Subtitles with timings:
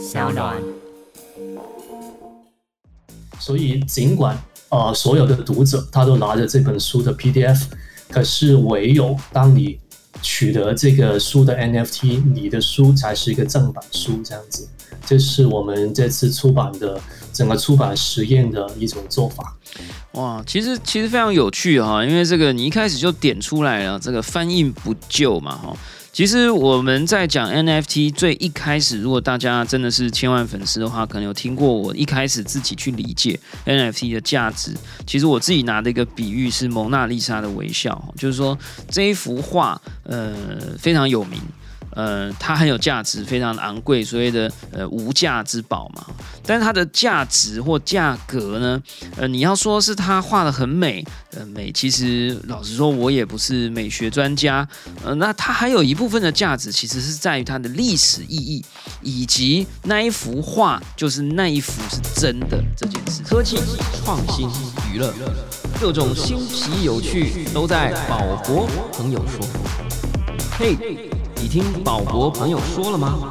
[0.00, 0.56] 小暖。
[3.38, 4.36] 所以尽管
[4.70, 7.62] 呃所有的读者他都拿着这本书的 PDF，
[8.08, 9.78] 可是唯有当你
[10.22, 14.68] 取得这个书的 NFT，你的书才是一个正版书这样子。
[15.06, 17.00] 这是我们这次出版的
[17.32, 19.56] 整个出版实验的一种做法。
[20.12, 25.76] 哇，其实其实非常有趣哈，因为这个你一开始就点出来了，这个翻印不就嘛哈。
[26.12, 34.74] 其实我们在讲 NFT 最一开始，如果大家真的是千万粉丝的话，可能有听过我一开始自己去理解 NFT 的价值。
[35.06, 38.58] 其实我自己拿的一个比喻是蒙娜丽莎的微笑，就是说
[38.90, 40.34] 这一幅画呃
[40.78, 41.40] 非常有名。
[41.90, 46.06] 呃，它很有价值，非常的昂贵，所谓的呃无价之宝嘛。
[46.44, 48.80] 但是它的价值或价格呢？
[49.16, 54.66] 呃，你要说是它画的很美，呃，美其实老实说，我也不是美学专家。
[55.04, 58.64] 呃，那它还有一部分的价值，其实是在于它的历史意义，
[59.02, 63.22] 以及那一幅画就是那一幅是真的这件事。
[63.22, 63.56] 科技
[64.04, 64.48] 创新
[64.92, 65.12] 娱乐，
[65.80, 69.46] 各种新奇有趣都在宝博朋友说。
[70.58, 71.19] 嘿。
[71.42, 73.30] 你听宝国朋友说了吗？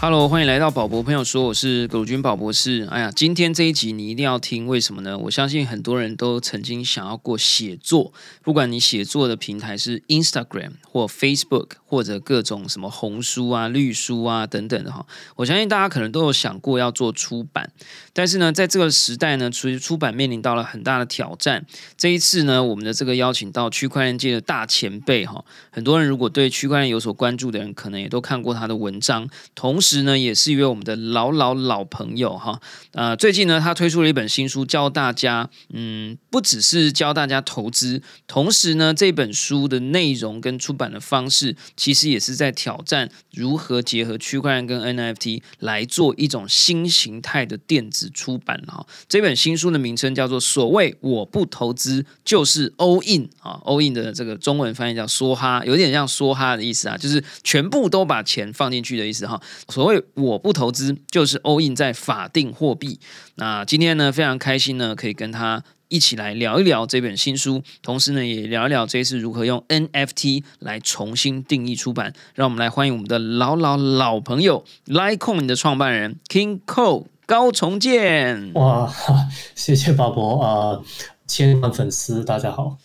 [0.00, 2.86] ？Hello，欢迎来到宝博朋友说，我是葛军宝博士。
[2.90, 5.16] 哎呀，今天这一集你一定要听，为什么呢？
[5.16, 11.68] 我相信很多人都曾经想要过写作，不管你写作的平台是 Instagram 或 Facebook。
[11.94, 17.70] 或者各种什么红书啊、绿书啊等等的哈，我相信大家可能都有想过要做出版，
[18.12, 21.64] 但是呢，在这个时代呢，其实出版面临到了很大的挑战。
[21.96, 29.30] 这一次呢，我们的这个邀请到区块链界的大前辈哈，很多人如果对区块链有所关注的人，可能也都看过他的文章。
[29.54, 32.60] 同时呢，也是一位我们的老老老朋友哈。
[32.92, 41.56] 呃，最近呢，他推出了一本新书，教大家，嗯，不只是教大家投资，同时呢，这本书的内容跟出版的方式。
[41.76, 48.86] 其实也是在挑战如何结合区块链跟 NFT 来做一种新形态的电子出版哈。
[49.08, 59.40] 这本新书的名称叫做“所谓我不投资就是 all in” 啊，all in 的这个中文翻译叫梭哈，有点像梭哈的意思啊，就是全部都把钱放进去的意思哈。
[59.74, 63.00] 所谓我不投资就是 all in 在法定货币。
[63.34, 65.64] 那今天呢，非常开心呢，可以跟他。
[65.88, 72.12] 一起来聊一聊这本新书，同时呢，也聊一聊这一次如何用 NFT 来重新定义出版。
[72.34, 78.52] 让我们来欢迎我们的老老老朋友 Litecoin 的创办人 King Cole 高重建。
[78.54, 78.92] 哇，
[79.54, 80.80] 谢谢宝博啊，
[81.28, 82.78] 千万粉丝，大家好。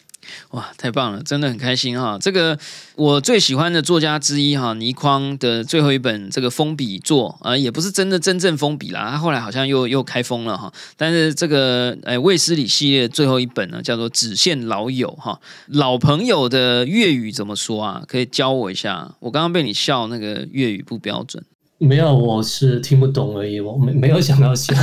[0.51, 2.17] 哇，太棒了，真的很开心哈！
[2.19, 2.57] 这个
[2.95, 10.71] 我最喜欢的作家之一哈，倪匡的最后一本这个封笔作啊，也不是真的真正封笔啦，他后来好像又又开封了哈。
[10.97, 18.03] 但是这个诶卫斯理系列最后一本呢，叫做《只限老友》哈，老朋友的粤语怎么说啊？
[18.07, 19.15] 可以教我一下？
[19.19, 21.43] 我刚刚被你笑那个粤语不标准，
[21.77, 24.73] 没有，我是听不懂而已，我没没有想要笑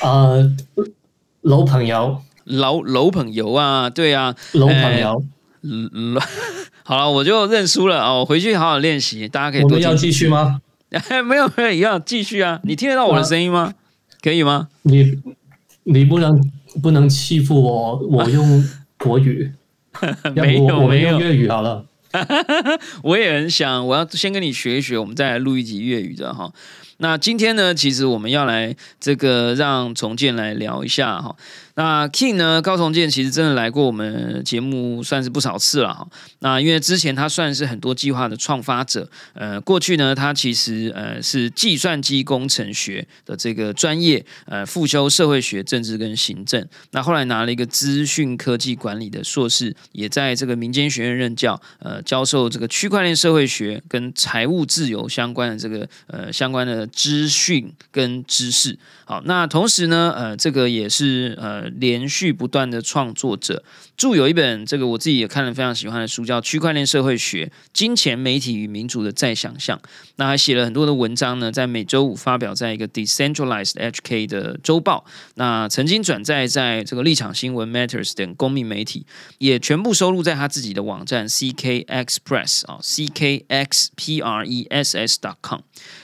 [0.00, 0.32] 啊，
[1.42, 2.22] 老朋友。
[2.44, 5.22] 老老朋友啊，对啊，老朋友，
[6.84, 9.62] 好了，我就认输了哦，回去好好练习，大家可以。
[9.62, 10.60] 我们要继续吗？
[11.26, 12.60] 没有没有，要继续啊！
[12.64, 13.72] 你听得到我的声音吗？
[14.20, 14.68] 可以吗？
[14.82, 15.18] 你
[15.84, 16.38] 你不能
[16.82, 19.52] 不能欺负我，我用国语，
[20.36, 21.86] 没有没用粤语好了。
[23.02, 26.52] 我也很想，我要先跟你学一学，我们再来录一集粤语的哈。
[26.98, 31.34] 那今天呢，其实我们要来这个让重建来聊一下哈。
[31.74, 32.60] 那 King 呢？
[32.60, 36.06] 高重建其实真的来过我们节目，算是不少次了哈。
[36.40, 46.62] 那因为之前他算是很多计划的创发者，呃，过去呢，他其实呃是计算机工程学的这个专业，呃，复修社会学、政治跟行政。
[46.90, 58.78] 那后来拿了一个资讯科技管理的硕士，也在这个民间学院任教，呃，教授这个区块链社会学跟财务自由相关的这个呃相关的资讯跟知识。
[59.06, 61.61] 好，那同时呢，呃，这个也是呃。
[61.76, 63.62] 连续不断的创作者，
[63.96, 69.78] 著有一本这个我自己也看了非常喜欢的书，叫《区块链社会学：金钱、媒体与民主的再想象》。
[70.16, 75.04] 那还写了很多的文章呢，在每周五发表在一个 Decentralized HK 的周报。
[75.34, 79.06] 那曾经转载在这个立场新闻、Matters 等公民媒体，
[79.38, 85.60] 也全部收录在他自己的网站 CK Express 啊，CKXPRESS.com。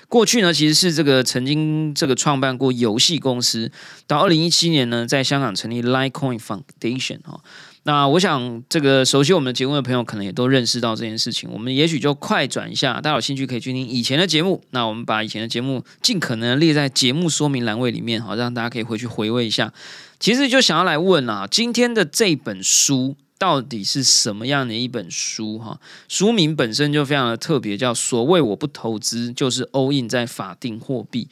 [0.09, 3.71] 过去呢，其实是这个曾经这个创办过游戏公司，
[4.07, 7.41] 到二零一七年呢，在香港成立 Litecoin Foundation 哈。
[7.83, 11.49] 那我想，这个熟悉我们节目的朋友可能也都认识到这件事情。
[11.53, 14.63] 我们也许就快转一下，大家有兴趣可以去听以前的节目。
[14.71, 19.73] 那我们把以前的节目尽可能列在节目说明栏位里面，好让大家可以回去回味一下。
[20.19, 23.17] 其实就想要来问啊，今天的这本书。
[23.39, 25.81] 到底是什么样的一本书哈？
[26.09, 31.29] 书名本身就非常的特别，叫“所谓我不投资就是 all in 在法定货币”。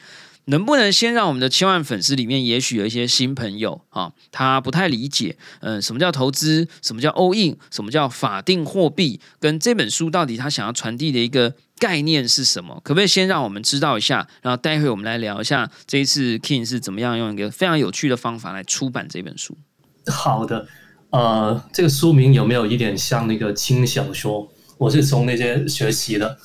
[0.48, 6.68] 能不能先让我们的千万粉丝里面，也许有一些新朋友啊，他不太理解，嗯，什么叫投资？
[6.82, 7.56] 什么叫 all in？
[7.72, 9.18] 什么叫法定货币？
[9.40, 12.80] 跟这本书到底他想要传递的一个概念是什么？
[12.84, 14.28] 可不可以先让我们知道一下？
[14.40, 19.58] 然后待会我们来聊一下这一次 King 是怎么样用一个非常有趣的方法来出版这本书？
[20.06, 20.68] 好的。
[21.16, 24.46] 呃，这个书名有没有一点像那个轻小说？
[24.76, 26.36] 我是从那些学习的。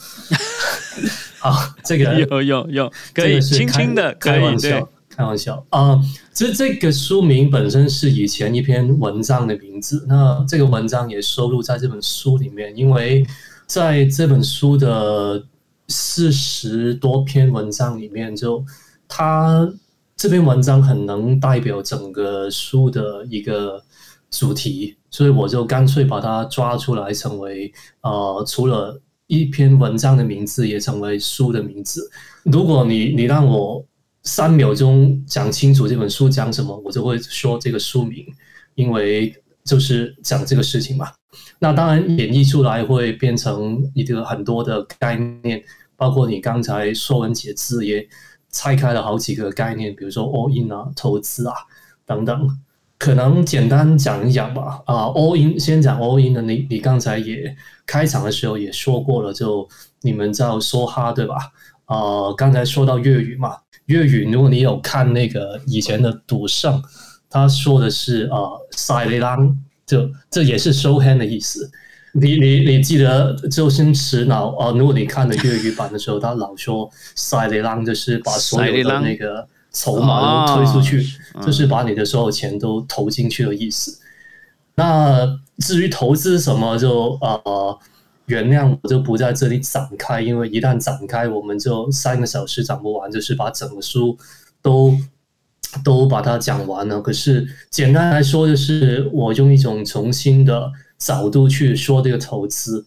[1.40, 1.54] 好，
[1.84, 6.00] 这个有有有，可以轻轻的开玩笑，开玩笑啊。
[6.34, 13.26] 这这个书名本身是以前一篇文章的名字，那这个文章也收录在这本书里面，因为
[13.68, 15.44] 在这本书的
[15.90, 18.64] 四十多篇文章里面，就
[19.10, 19.70] 它
[20.16, 23.84] 这篇文章很能代表整个书的一个。
[24.31, 32.10] 主题，所以我就干脆把它抓出来，成为呃，除了一篇文章的名字，也成为书的名字。
[32.44, 33.86] 如果你你让我
[34.24, 38.25] 三秒钟讲清楚这本书讲什么，我就会说这个书名，
[38.75, 39.36] 因为
[39.66, 41.12] 就是讲这个事情嘛。
[41.60, 45.62] 那当然演绎出来会变成一个很多的概念，
[45.95, 48.07] 包括你刚才说文解字也
[48.50, 51.54] 拆开了好几个概念，比如说 all in 啊、投资啊
[52.06, 52.48] 等等。
[53.01, 54.80] 可能简单讲一讲吧。
[54.86, 57.51] 啊，all in 先讲 all in 的，你你刚才也
[57.83, 59.68] 开场的时候也说过了，就
[60.01, 61.36] 你们叫梭哈对吧？
[61.86, 63.57] 啊，刚才说到粤语嘛，
[63.88, 66.80] 粤语如果你有看那个以前的赌圣，
[67.27, 68.38] 他说的是啊，
[68.69, 69.57] 塞雷朗，
[69.88, 71.71] 就这也是 show hand 的意思。
[72.13, 74.71] 你你你记得周星驰老啊？
[74.77, 79.48] 如果你看的粤语版的时候，他老说塞雷朗就是把所有的那个。
[79.72, 81.02] 筹码都推出去，
[81.42, 83.98] 就是把你的所有钱都投进去的意思。
[84.76, 85.26] 那
[85.60, 87.80] 至于投资什么，就呃，
[88.26, 94.18] 原谅我就不在这里展开，因为一旦展开，我们就三个小时讲不完，就是把整个书
[94.62, 94.94] 都
[95.84, 97.00] 都把它讲完了。
[97.00, 102.86] 可是简单来说，就是我用一种重新的角度去说这个投资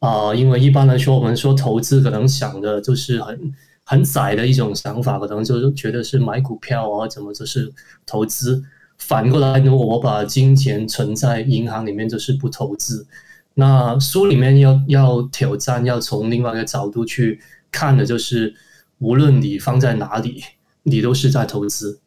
[0.00, 3.54] 啊，因为一般来说，我们说投资可能想的就是很。
[3.84, 7.72] 很窄的一种想法，可能就是觉得是买股票啊，怎么就是
[8.06, 8.64] 投资。
[8.98, 13.06] 反过来，如果我把金钱存在银行里面，就是不投资。
[13.54, 17.40] 那书里面要要挑战，要从另外一个角度去
[17.70, 18.54] 看的，就是
[18.98, 20.42] 无论你放在哪里，
[20.84, 22.00] 你都是在投资。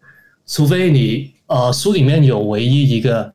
[0.46, 3.34] 除非你呃，书里面有唯一一个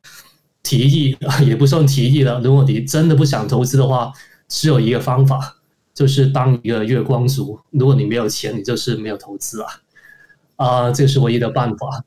[0.61, 1.17] 提议，
[1.47, 2.39] 也不算提议了。
[2.41, 4.11] 如果你真的不想投资的话，
[4.49, 5.62] 只有一个方法。
[5.93, 9.69] 就是当一个月光族，如果你没有钱，你就是没有投资啊，
[10.55, 12.03] 啊，这是唯一的办法，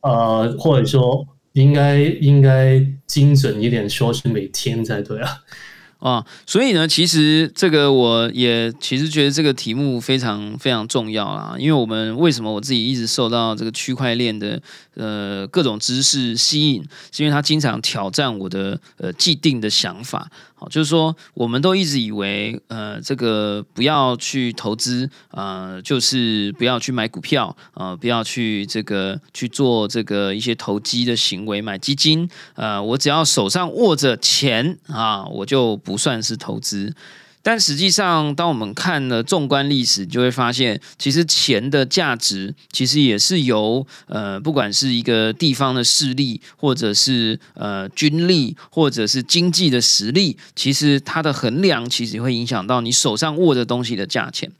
[0.00, 5.38] 呃，或者说应该应该精准一点，说是每天才对啊。
[5.98, 14.60] 啊，所以呢，其实这个我也其实觉得这个题目非常非常重要啦，因为我们为什么我自己一直受到这个区块链的
[14.96, 16.82] 呃各种知识吸引，
[17.12, 20.28] 是因为它经常挑战我的呃既定的想法。
[20.70, 35.72] 就是说我们都一直以为呃这个不要去投资，呃就是不要去买股票，呃不要去这个去做这个一些投机的行为，买基金，呃我只要手上握着钱啊，我就。
[35.84, 36.94] 不算是投资。
[37.42, 54.50] 但实际上，当我们看了纵观历史，就会发现，其实钱的价值其实也是由呃，不管是一个地方的势力，或者是呃军力，或者是经济的实力，其实它的衡量其实会影响到你手上握着东西的价钱，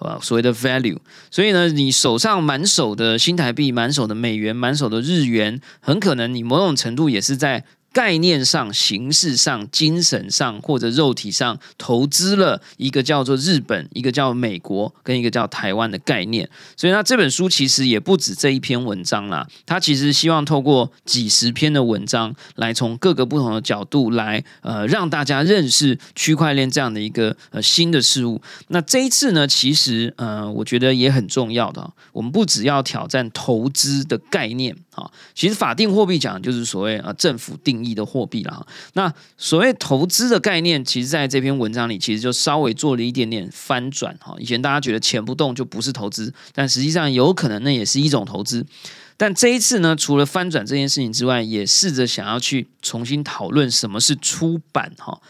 [0.00, 0.98] 呃，所谓的 value。
[1.30, 7.64] 所以呢，你手上满手的新台币、满手的美元、满手的日元，很可能你某种程度也是在。
[7.92, 28.40] 概念上、形式上、精神上或者肉体上投资了一个叫做日本、一个叫美国跟一个叫台湾的概念，所以呢，这本书其实也不止这一篇文章啦，它其实希望透过几十篇的文章，来从各个不同的角度来呃让大家认识区块链这样的一个呃新的事物。
[28.68, 37.82] 那这一次呢，其实呃我觉得也很重要的，我们不只要挑战投资的概念啊，其实法定货币讲就是所谓啊政府定。
[37.82, 44.36] 义的货币了，那所谓投资的概念，其实在这篇文章里，其实就稍微做了一点点翻转哈。
[44.38, 48.64] 以前大家觉得钱不动就不是投资，但实际上有可能那也是一种投资。
[49.16, 55.20] 但这一次呢，除了翻转这件事情之外，也试着想要去重新讨论什么是出版哈。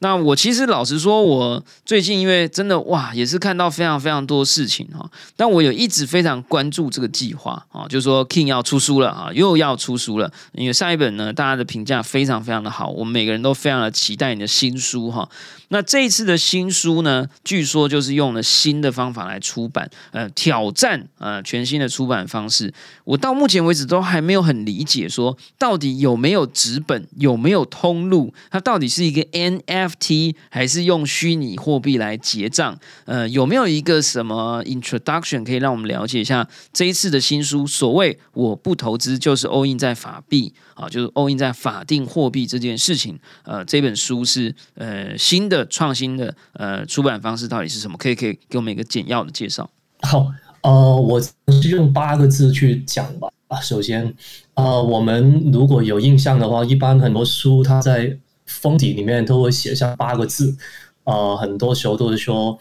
[0.00, 5.08] 那我其实老实说，我最近因为真的哇，也是看到非常非常多事情哈。
[5.34, 10.30] 但我有一直非常关注这个计划啊，就是说 King 要出书了啊，又要出书了。
[10.52, 15.26] 因为上一本呢，大家的评价非常非常的好，我们每个人都非常的期待你的新书哈。
[15.68, 22.72] 那这一次的新书呢，据说就是用了新的方法来出版，呃，挑战呃全新的出版方式。
[23.04, 32.78] 我到目前为止都还没有很理解，说到底有没有纸本，有没有通路，它到底是一个 N F FT 还是用虚拟货币来结账？
[33.04, 37.66] 呃，有没有一个什么 introduction 可以让我们了解一下这一次的新书？
[37.66, 43.18] 所谓我不投资就是 all in 在法币啊，就是 all in 在法定货币这件事情。
[43.44, 45.64] 呃，这本书是呃新的。
[45.76, 47.98] 创新的呃出版方式到底是什么？
[47.98, 49.68] 可以可以给我们一个简要的介绍。
[50.00, 50.26] 好，
[50.62, 51.32] 呃，我是
[51.68, 53.28] 用八个字去讲吧。
[53.48, 54.14] 啊，首先，
[54.54, 58.16] 呃，我们如果有印象的话，一般很多书它在
[58.46, 60.56] 封底里面都会写下八个字，
[61.04, 62.58] 呃，很多时候都是说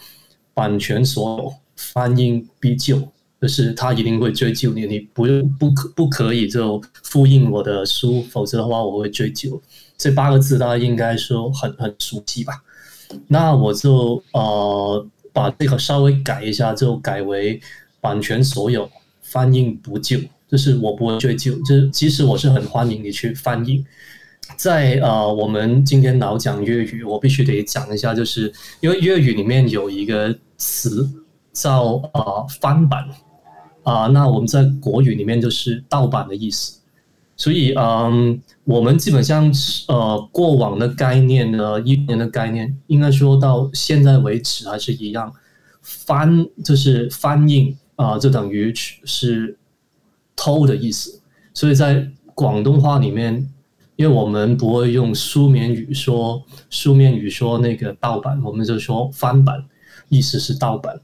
[0.53, 3.01] 版权所有，翻印必究，
[3.41, 9.61] 就是他一定会追究你，你不用不可不可以就复印我的书，否则的话我会追究。
[9.97, 12.53] 这八个字大家应该说很很熟悉吧？
[13.27, 17.61] 那我就呃把这个稍微改一下，就改为
[18.01, 18.89] 版权所有，
[19.21, 21.53] 翻印不救，就是我不会追究。
[21.63, 23.85] 就是其实我是很欢迎你去翻译。
[24.55, 31.09] 在呃，我们今天老讲粤语，我必须得讲一下，就是因为粤语里面有一个词
[31.51, 33.09] 叫呃翻版
[33.83, 36.79] 啊，那我们在国语里面就是盗版的意思。
[37.37, 39.51] 所以，嗯，我们基本上
[39.89, 45.33] 呃，过往的概念呢，一年的概念，应该说到现在为止还是一样，
[45.81, 49.57] 翻就是翻印啊，就等于是
[50.33, 51.19] 偷的意思。
[51.53, 53.49] 所以在广东话里面，
[53.95, 59.63] 因为我们不会用书面语说书面语说那个盗版，我们就说翻版，
[60.09, 60.99] 意思是盗版。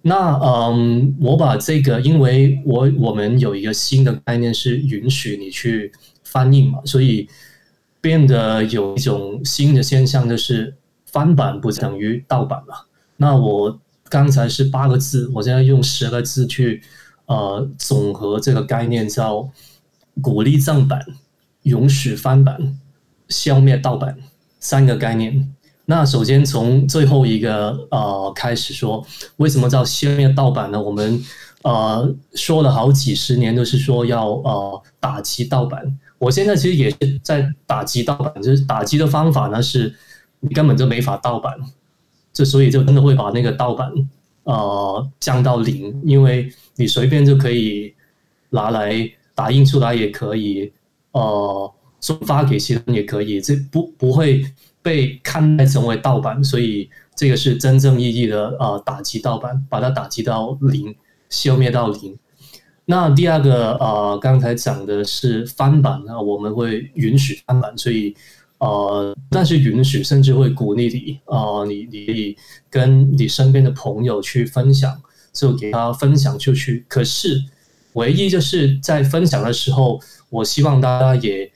[0.00, 5.92] 那嗯，我把这个，因为我我们有一个新的概念是允许你去
[6.22, 7.28] 翻译嘛，所以
[8.00, 10.74] 变得有一种新的现象，就是
[11.06, 12.86] 翻版不等于盗版了。
[13.16, 13.76] 那我
[14.08, 16.80] 刚才是八个字，我现在用十个字去
[17.26, 19.50] 呃总和这个概念，叫
[20.22, 21.04] 鼓励正版、
[21.68, 22.78] 允许翻版、
[23.28, 24.16] 消灭盗版
[24.58, 25.54] 三个概念。
[25.90, 29.06] 那首先从最后一个呃开始说，
[29.36, 30.80] 为什么叫消灭盗版呢？
[30.80, 31.18] 我们
[31.62, 35.98] 呃说了好几十年，都是说要呃打击盗版。
[36.18, 39.94] 我现在其实也是在打击盗版，就是打击的方法呢，是
[40.40, 41.54] 你根本就没法盗版，
[42.34, 43.90] 就所以就真的会把那个盗版
[44.44, 47.94] 呃降到零，因为你随便就可以
[48.50, 48.92] 拿来
[49.34, 50.70] 打印出来，也可以
[51.18, 54.44] 呃送发给其他人也可以，这不不会。
[54.80, 60.94] 被看待成为盗版，所以这个是真正意义的呃打击盗版，把它打击到零，
[61.28, 62.16] 消灭到零。
[62.86, 68.14] 那第二个呃，刚才讲的是翻版，那我们会允许翻版，所以
[68.58, 72.36] 呃，但是允许甚至会鼓励你呃，你你
[72.70, 74.98] 跟你身边的朋友去分享，
[75.34, 76.86] 就给他分享出去。
[76.88, 77.38] 可是
[77.94, 81.50] 唯一就是在分享的时候，我希望大家也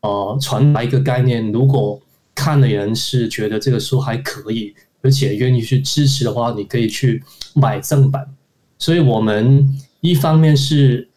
[0.00, 2.00] 呃传达一个概念，如果
[2.34, 7.22] 看的人是觉得这个书还可以，而且愿意去支持的话，你可以去
[7.54, 8.26] 买正版。
[8.78, 9.66] 所以我们
[10.00, 11.08] 一方面是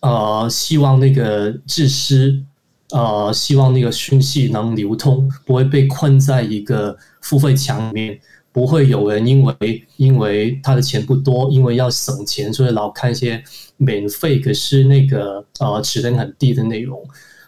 [0.00, 2.42] 呃希望那个自私，
[2.90, 8.18] 呃希望那个讯息能流通，不会被困在一个付费墙里面，
[8.52, 13.42] 不会有人因为因为他的钱不多，因为要省钱，所以老看一些
[13.76, 17.02] 免费可是那个呃质量很低的内容。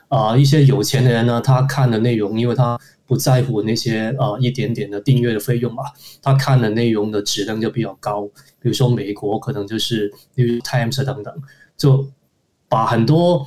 [0.08, 5.82] 啊，一些有钱的人呢，他看的内容，因为他不在乎那些呃一点点的订阅的费用嘛，
[6.22, 8.24] 他看的内容的质量就比较高。
[8.60, 11.34] 比如说美国可能就是《New Times》等等，
[11.76, 12.06] 就
[12.68, 13.44] 把很多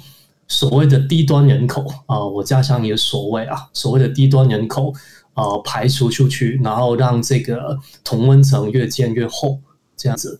[0.47, 4.93] 所谓的低端人口啊，我加上一个所谓啊，所谓的低端人口
[5.37, 9.61] 啊排除出去，然后让这个同温层越建越厚，
[9.95, 10.37] 这样子。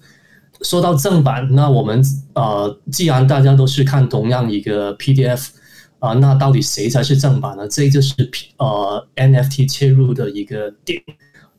[0.64, 5.52] 说到正版，那我们呃，既然大家都是看同样一个 PDF。
[6.00, 7.68] 啊，那到底谁才是正版呢？
[7.68, 11.02] 这就是 P 呃 NFT 切入的一个点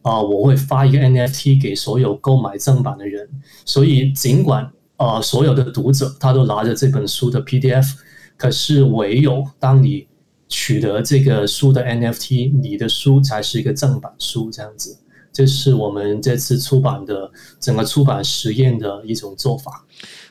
[0.00, 0.22] 啊。
[0.22, 3.28] 我会发一个 NFT 给所有购买正版的人，
[3.64, 7.94] 所以尽管呃所有的读者他都拿着这本书的 PDF，
[8.36, 10.06] 可是唯有当你
[10.48, 14.50] 取得这个书的 NFT，你的书才是一个正版书。
[14.50, 14.98] 这样子，
[15.32, 19.84] 这是我们这次出版的整个出版实验的一种做法。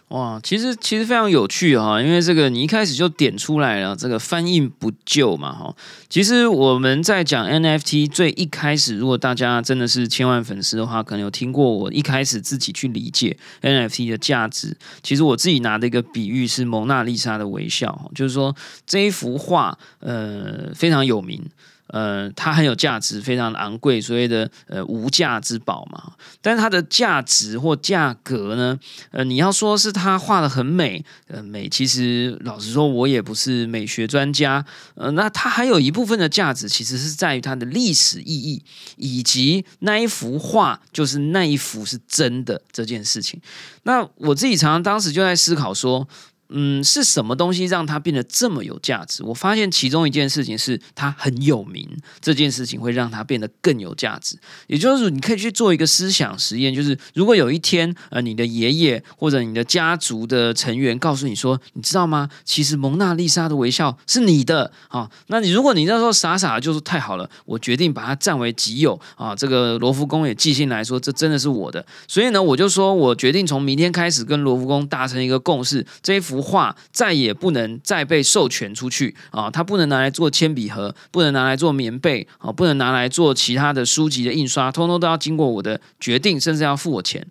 [0.10, 5.76] 哇，其实其实非常有趣哈，因为这个你一开始就点出来了，这个翻印不就嘛哈。
[6.08, 14.78] 其实我们在讲 NFT 最一开始，如果大家真的是千万粉丝的话，可能有听过我一开始自己去理解 NFT 的价值。
[15.04, 21.44] 其实我自己拿的一个比喻是蒙娜丽莎的微笑，就是说这一幅画呃非常有名。
[21.88, 26.13] 呃，它很有价值，非常昂贵，所谓的呃无价之宝嘛。
[26.41, 28.77] 但是它的价值或价格呢？
[29.12, 34.65] 呃，你要说是它画的很美，呃，美其实老实说，我也不是美学专家。
[34.96, 38.63] 呃，那它还有一部分的价值，其实是在于它的历史意义，
[38.98, 43.41] 以及那一幅画就是那一幅是真的这件事情。
[43.84, 46.08] 那我自己常常当时就在思考说。
[46.50, 49.22] 嗯，是什么东西让它变得这么有价值？
[49.24, 51.86] 我发现其中一件事情是它很有名，
[52.22, 54.38] 这件事情会让它变得更有价值。
[54.68, 62.30] 也就是你可以去做一个思想实验，就是如果有一天，呃，你的爷爷或者你的家族的成员告诉你说，你知道吗？
[62.46, 65.12] 其实蒙娜丽莎的微笑是你的啊。
[65.27, 69.36] 那你如果你那时候傻傻的就是太好了，我决定把它占为己有啊。
[69.36, 71.86] 这个罗浮宫也寄信来说，这真的是我的。
[72.08, 76.37] 所以呢，我就说我决定从明天开始跟罗浮宫达成一个共识，这一幅。
[76.38, 79.50] 幅画再也不能再被授权出去啊！
[79.50, 87.25] 它不能拿来做铅笔盒，不能拿来做棉被啊，不能拿来做其他的书籍的印刷，通通都要经过我的决定，甚至要付我钱。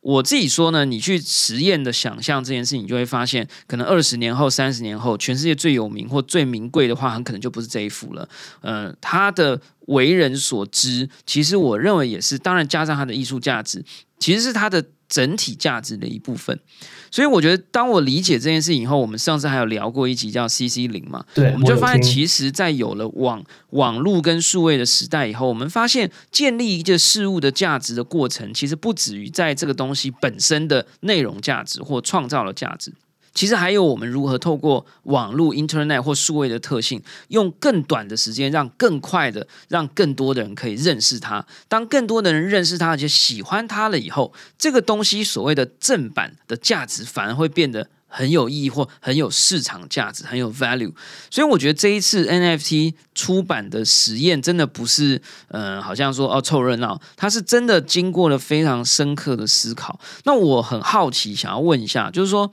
[0.00, 8.28] 我自己说呢，你去实验的想象这件事情，就会发现，可能二十年后、三十年后，全世界最有名或最名贵的画，很可能就不是这一幅了。
[8.60, 13.84] 呃，它的为人所知，其实我认为也是，当然加上它的艺术价值，
[14.20, 14.84] 其实是它的。
[15.08, 16.58] 整体价值的一部分，
[17.10, 32.92] 所以我觉得，当我理解这件事以后，我们上次还有聊过一集叫 CC 零嘛，对，我们就发现，其实，在有了网网络跟数位的时代以后，我们发现建立一件事物的价值的过程，其实不止于在这个东西本身的内容价值或创造了价值。
[33.38, 41.46] 其实还有我们如何透过网络 Internet 或数位的特性，用更短的时间，让更快的，让更多的人可以认识它。
[41.68, 50.92] 当更多的人认识它，而且喜欢它了以后，这个东西所谓的正版的价值，反而会变得很有意义，或很有市场价值，很有 value。
[51.30, 60.00] 所以我觉得这一次 NFT 出版的实验，真的不是呃，好像说哦凑热闹，它是真的经过了非常深刻的思考。
[60.24, 62.52] 那我很好奇，想要问一下，就是说。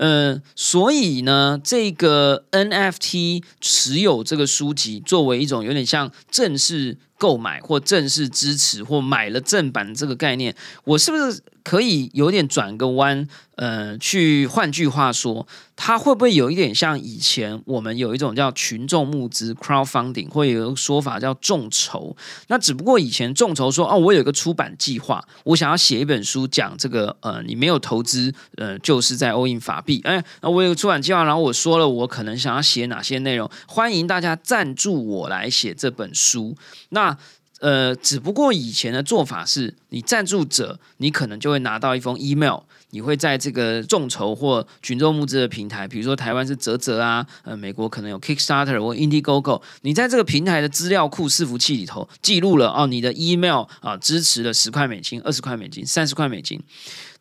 [0.00, 11.42] 呃，所以呢，这个 NFT 持有这个书籍，作为一种有点像正式购买或正式支持或买了正版这个概念，我是不是？
[11.62, 15.46] 可以有点转个弯，呃，去换句话说，
[15.76, 22.16] 它会不会有一点像以前我们有一种叫群众募资 （crowdfunding），会有一个说法叫众筹？
[22.48, 30.00] 那只不过以前众筹说，哦，我有一个出版计划，我想要写一本书，讲这个，呃，你没有投资，呃，就是在 all in 法币。
[30.04, 36.56] 哎，那我有个出版计划，然后我说了，我可能想要写哪些内容，欢迎大家赞助我来写这本书。
[36.90, 37.16] 那
[37.60, 56.58] 呃，只不过以前的做法是，你赞助者，你可能就会拿到一封 email，你会在这个众筹或群众募资的平台，比如说台湾是泽泽啊，呃，美国可能有 Kickstarter 或 Indiegogo，你在这个平台的资料库伺服器里头记录了哦，你的 email 啊支持了十块美金、二十块美金、三十块美金。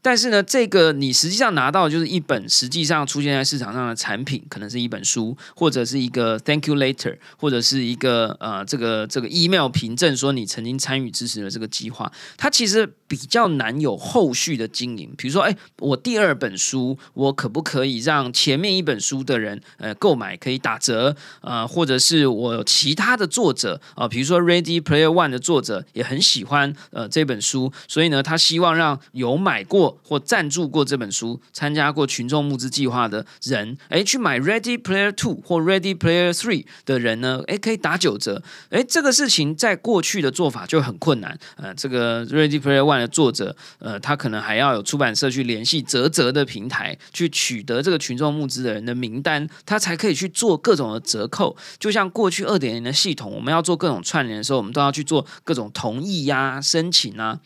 [0.01, 12.09] 但是呢，这个你实际上拿到就是一本实际上出现在市场上的产品，可能是一本书，或者是一个 Thank you later，或者是一个呃这个这个 email 凭证，说你曾经参与支持了这个计划。
[12.37, 15.13] 它其实比较难有后续的经营。
[15.17, 21.13] 比如说，哎，我第二本书，我可不可以让前面一本书的人呃购买可以打折？
[21.41, 29.88] 呃，或者是我其他的作者啊，比如说 Ready Player One 的作者也很喜欢呃这本书，所以呢，他希望让有买过。
[30.03, 38.41] 或赞助过这本书、参加过群众募资计划的人，哎，去买 Ready Player Two 或 Ready Player Three 的人呢，哎，可以打九折。
[38.69, 41.37] 哎，这个事情在过去的做法就很困难。
[41.55, 51.55] 呃，这个 Ready Player One 的作者，呃，他可能还要有出版社去联系泽泽的平台，去取得这个群众募资的人的名单，他才可以去做各种的折扣。
[51.77, 57.39] 就像过去二点零的系统，我们要做各种串联的时候，我们都要去做各种同意呀、申请啊。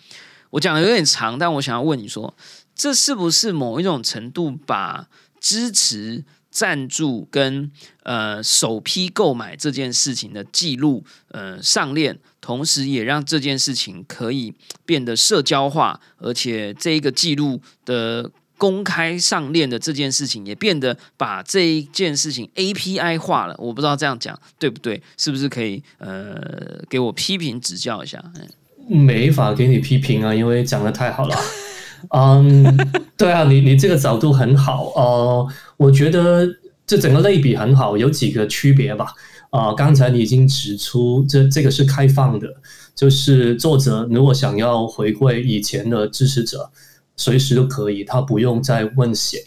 [0.53, 2.31] 我讲的有点长，但我想要问你说，
[2.75, 5.07] 这是不是某一种程度把
[5.39, 7.71] 支持、赞助跟
[8.03, 14.53] 呃首批购买这件事情的记录呃上链，同时也让这件事情可以
[14.85, 23.55] 变得社交化，而且这一个记录的公开上链的这件事情也变得把这一件事情 API 化了。
[23.57, 28.23] 我不知道这样讲对不对，是不是可以呃给我批评指教一下？
[28.35, 28.47] 嗯
[28.87, 31.35] 没法给你批评啊，因为讲的太好了。
[32.13, 32.77] 嗯，
[33.15, 34.91] 对啊，你你这个角度很好。
[34.95, 36.47] 呃，我觉得
[36.85, 39.07] 这整个类比很好，有几个区别吧。
[39.51, 42.47] 啊，刚才你已经指出，这这个是开放的，
[42.95, 46.69] 就是作者如果想要回馈以前的支持者，
[47.15, 49.39] 随时都可以，他不用再问谁。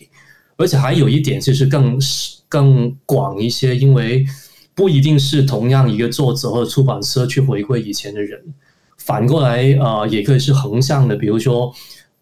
[0.57, 1.99] 而且还有一点就是更
[2.49, 4.25] 更广一些，因为
[4.75, 8.41] 不一定是同样一个作者或者出版社去回馈以前的人，
[9.07, 11.73] 反过来呃也可以是横向的，比如说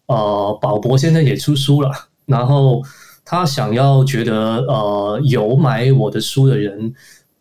[0.05, 1.91] 呃宝博现在也出书了，
[2.27, 2.81] 然后
[3.25, 6.93] 他想要觉得呃有买我的书的人，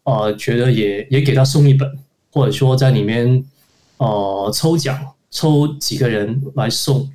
[0.05, 1.87] 呃觉得也也给他送一本，
[2.33, 3.45] 或者说在里面
[3.99, 4.99] 呃抽奖
[5.31, 7.07] 抽几个人来送，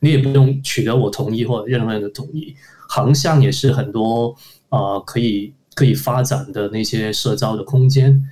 [0.00, 2.56] 你也不用取得我同意或者任何人的同意。
[2.88, 4.34] 横向也是很多
[4.70, 8.24] 呃可以可以发展的那些社交的空间。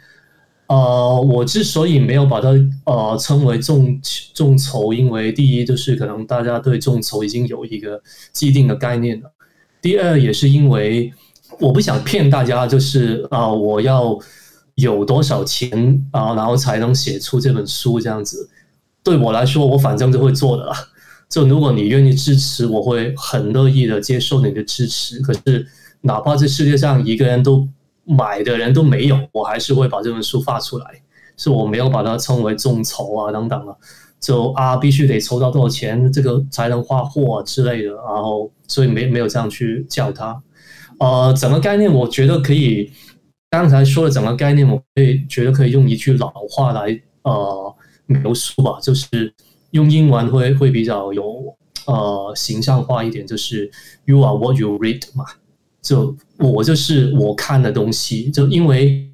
[0.73, 2.49] 呃，我之所以没有把它
[2.87, 4.01] 呃称为众
[4.33, 9.31] 众筹，因为第一就是可能大家对众筹已经有一个既定的概念了。
[9.83, 11.13] 第二也是因为
[11.61, 14.19] 我不想骗大家，就是啊我要
[14.77, 18.49] 有多少钱啊，然后才能写出这本书这样子。
[19.03, 20.73] 对我来说，我反正就会做的。
[21.29, 25.21] 就如果你愿意支持，我会很乐意的接受你的支持。
[25.21, 25.67] 可是，
[26.01, 27.69] 哪怕这世界上一个人都
[28.05, 30.87] 买的人都没有，我还是会把这本书发出来。
[31.37, 33.75] 是我没有把它称为众筹啊等等啊，
[34.21, 37.91] 就啊必须得筹到多少钱，这个才能发货啊之类的。
[37.91, 40.43] 然后，所以没没有这样去叫他。
[40.99, 42.93] 呃，整个概念我觉得可以，
[43.51, 47.75] 刚才说的整个概念，我可以觉得可以用一句老话来呃
[48.07, 49.35] 描述吧，就是。
[49.73, 51.25] 用英文会会比较有
[51.87, 53.71] 呃形象化一点，就是
[54.05, 55.25] you are what you read 嘛，
[55.83, 58.31] 就我就是我看的东西。
[58.31, 59.11] 就因为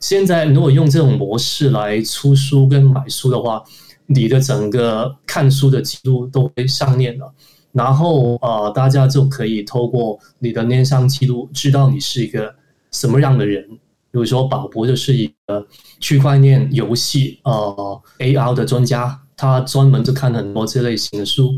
[0.00, 3.62] 现在如果用这种模式来出书跟买书的话，
[4.06, 7.32] 你的整个看书的记录都会上链了，
[7.72, 12.54] 然后呃大家就可以透过你的链上记录知道你是一个
[12.90, 13.64] 什么样的人。
[14.10, 15.66] 比如说宝博就是一个
[16.00, 19.20] 区块链游戏呃 AR 的专家。
[19.40, 21.52] 他专门就看很多这类型的书，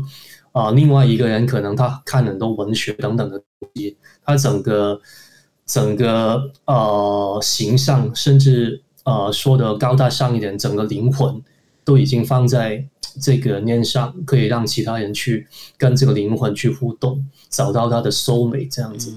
[0.51, 3.41] 啊，另外一个人可能他看很多文学等等的
[3.75, 5.01] 西，他整个
[5.65, 11.41] 整个呃形象，甚至呃说的高大上一点，整个灵魂
[11.83, 12.85] 都已经放在
[13.21, 15.47] 这个念上，可以让其他人去
[15.77, 19.13] 跟这个灵魂去互动，找到他的收美这样子。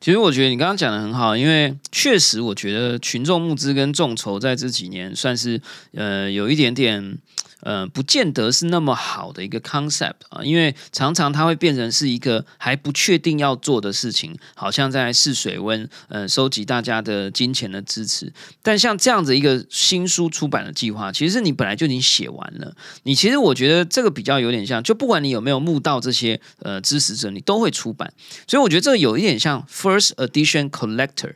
[0.00, 5.60] 其实我觉得你刚刚讲的很好，因为确实我觉得群众募资跟众筹在这几年算是
[5.92, 7.18] 呃有一点点。
[7.62, 18.32] 呃，不见得是那么好的一个 concept 啊，因为常常它会变成是一个还不确定要做的事情，好像在试水温，呃，收集大家的金钱的支持。
[18.62, 22.76] 但像这样子一个新书出版的计划，其实你本来就已经写完了。
[23.04, 28.12] 你其实我觉得这个比较有点像，就不管你有没有募到这些呃支持者，你都会出版。
[28.46, 31.34] 所以我觉得这个有一点像 first edition collector。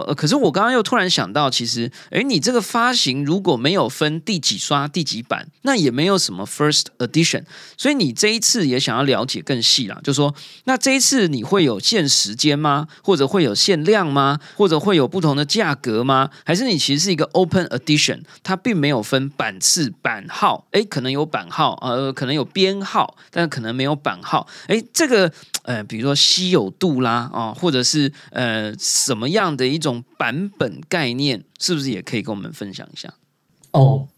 [0.00, 7.44] 呃，可是我刚刚又突然想到，其实，哎，你这个发行如果没有分第几刷、第几版，那也没有什么 first edition。
[7.76, 12.88] 所以你这一次也想要了解更细啦，就说，那这一次你会有限时间吗？
[13.02, 14.38] 或者会有限量吗？
[14.56, 16.30] 或者会有不同的价格吗？
[16.44, 20.66] 还是你其实是一个 open edition，它并没有分版次、版号？
[20.72, 24.46] 哎，可能有版号，呃，可能有编号，但可能没有版号。
[24.66, 33.14] 哎，这个，呃，比如说稀有度啦，啊，或者是呃，什么样的一种版本概念是不是也可以跟我们分享一下？
[33.70, 34.08] 哦，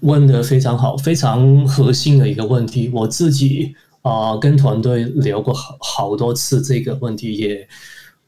[0.00, 2.90] 问的非常好，非常核心的一个问题。
[2.92, 7.68] 我自己啊，跟团队聊过好好多次这个问题，也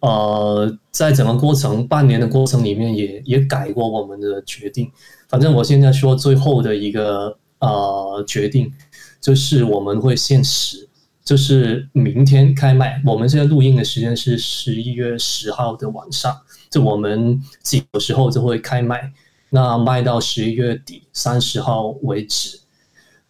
[0.01, 4.91] 呃，在整个过程半年的过程里面，也也改过我们的决定。
[5.29, 8.73] 反正我现在说最后的一个呃决定，
[9.21, 10.89] 就是我们会限时。
[11.27, 16.33] 就是明天开卖，我们现在录音的时间是十一月十号的晚上，
[16.71, 19.13] 就我们几个时候就会开卖，
[19.51, 22.61] 那卖到十一月底三十号为止。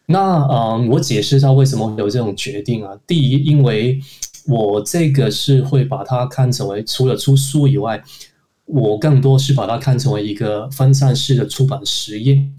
[0.05, 2.93] 那嗯，我解释一下为什么有这种决定啊？
[3.07, 3.99] 第一，因为
[4.47, 8.05] 我这个是会把它看成为除了出书以外，
[8.67, 12.55] 我更多是把它看成为一个分散式的出版实验。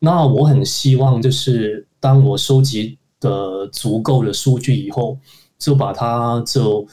[0.00, 2.98] 那我很希望就是当我收集。
[3.20, 5.18] 的足够的数据以后，
[5.58, 6.86] 就把它就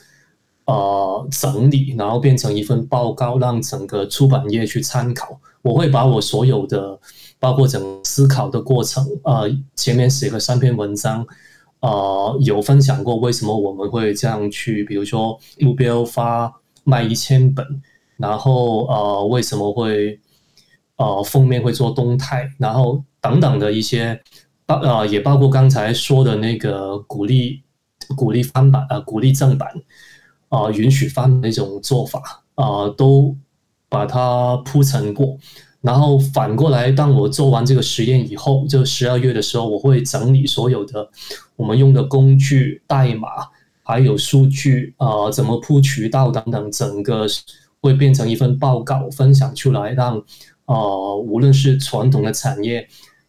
[0.65, 5.39] 呃整理，然后变成一份报告，让整个出版业去参考。
[5.61, 6.99] 我会把我所有的，
[7.39, 11.25] 包括整思考的过程，呃，前面写了三篇文章，
[11.79, 17.65] 呃，有分享过为什么我们会这样去，比如说目标发卖一千本，
[18.17, 20.19] 然后呃，为什么会
[20.97, 24.21] 呃封面会做动态，然后等等的一些。
[24.67, 27.63] 包呃，也包括刚才说的那个鼓励
[28.15, 29.67] 鼓励翻版啊，鼓励正版
[30.49, 33.35] 啊，允许翻那种做法啊，都
[33.89, 35.37] 把它铺陈过。
[35.79, 41.09] 然后反过来，当我做完这个实验以后，就十二月的时候，我会整理所有的
[41.55, 43.29] 我们用的工具、代码，
[43.83, 47.25] 还有数据啊，怎么铺渠道等等，整个
[47.79, 50.21] 会变成一份报告分享出来，让
[50.65, 52.85] 呃，无论是传统的产业。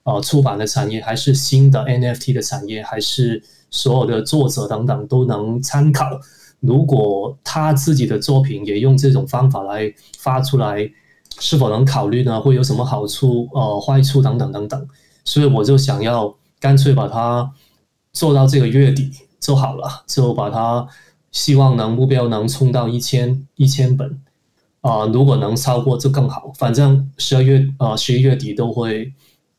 [0.08, 6.06] 呃，出版的产业，还是新的 NFT 的产业，还是所有的作者等等都能参考。
[6.60, 10.90] 如果他自己的作品也用这种方法来发出来，
[11.38, 12.40] 是否能考虑呢？
[12.40, 13.50] 会有什么好处？
[13.52, 14.88] 呃，坏处等等等等。
[15.26, 17.52] 所以我就想要干脆把它
[18.14, 20.88] 做到这个月底就好了，就把它
[21.30, 24.18] 希望能目标能冲到一千一千本
[24.80, 26.50] 啊，如果能超过就更好。
[26.56, 29.12] 反正十二月啊十一月底都会。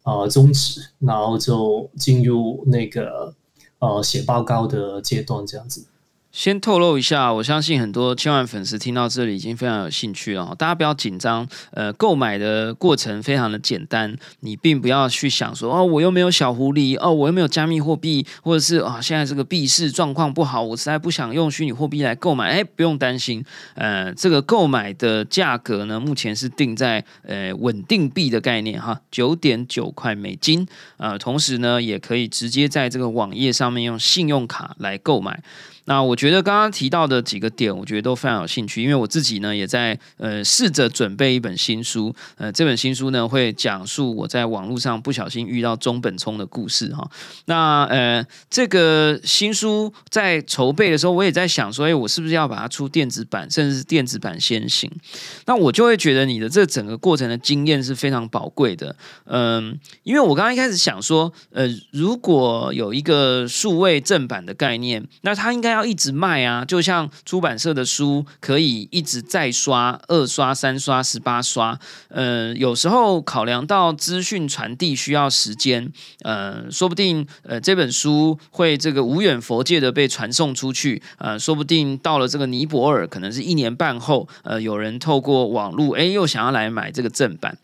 [0.09, 3.31] 呃，终止，然后就进入那个
[3.77, 5.85] 呃写报告的阶段，这样子。
[6.31, 10.53] 先透露一下，我相信很多千万粉丝听到这里已经非常有兴趣了。
[10.57, 22.49] 大家不要紧张，呃，购买的过程非常的简单，你并不要去想说哦，我又没有小狐狸，哦，我又没有加密货币，或者是啊，现在这个币市状况不好，我实在不想用虚拟货币来购买。
[22.49, 35.41] 哎，不用担心，呃，这个购买的价格呢，目前是定在呃稳定币的概念哈，九点九块美金，呃，同时呢，也可以直接在这个网页上面用信用卡来购买。
[35.89, 47.09] 那我觉得刚刚提到的几个点，我觉得都非常有兴趣，因为我自己呢也在呃试着准备一本新书，呃这本新书呢会讲述我在网络上不小心遇到中本聪的故事哈。
[47.45, 54.91] 那呃这个新书在筹备的时候，我也在想说，哎，我是不是要把它出电子版，甚至是电子版先行？
[55.47, 65.89] 那我就会觉得你的这整个过程的经验是非常宝贵的，嗯，因为我刚刚一开始想说，呃，如果有一个数位正版的概念，那它应该要。
[65.89, 71.79] 一直卖啊，就像出版社的书可以一直再刷、二刷、三刷、十八刷。
[72.09, 87.57] 呃，有时候考量到资讯传递需要时间，呃，说不定呃这本书会这个无远佛界的被传送出去，呃，说不定到了这个尼泊尔，可能是一年半后，呃，有人透过网络，哎，又想要来买这个正版。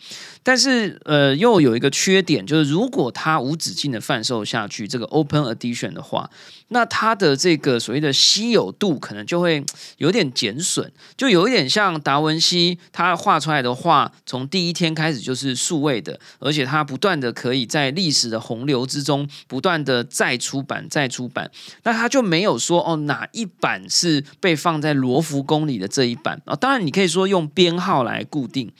[0.47, 6.29] 但是，呃，又有一个缺点，就是如果它无止境的贩售下去，这个 open edition 的话，
[6.67, 9.65] 那它的这个所谓的稀有度可能就会
[9.97, 21.49] 有点减损，就有一点像达文西他画出来的画，从第一天开始就是数位的，而且它不断的可以在历史的洪流之中不断的再出版、再出版，
[21.81, 28.71] 那他就没有说哦哪一版是被放在罗浮宫里的这一版啊，当然你可以说用编号来固定。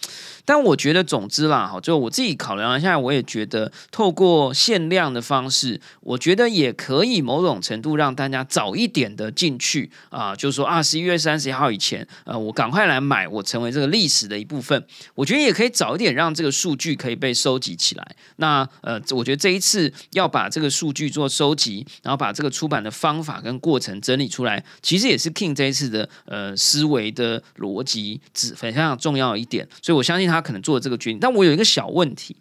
[0.45, 14.86] 但我觉得，总之啦，哈，就我自己考量一下，我也觉得透过限量的方式，我觉得也可以某种程度让大家早一点的进去啊，就是说啊，十一月三十一号以前，呃，我赶快来买，我成为这个历史的一部分。
[15.15, 18.15] 我觉得也可以早一点让这个数据可以被收集起来。
[18.36, 29.67] 那呃，我觉得这一次要把这个数据做收集，然后把这个出版的方法跟过程整理出来，其实也是 King 这一次的呃思维的逻辑，是非常重要一点。
[29.81, 30.35] 所以我相信他。
[30.36, 32.36] 他可能做的这个决定，但我有一个小问题，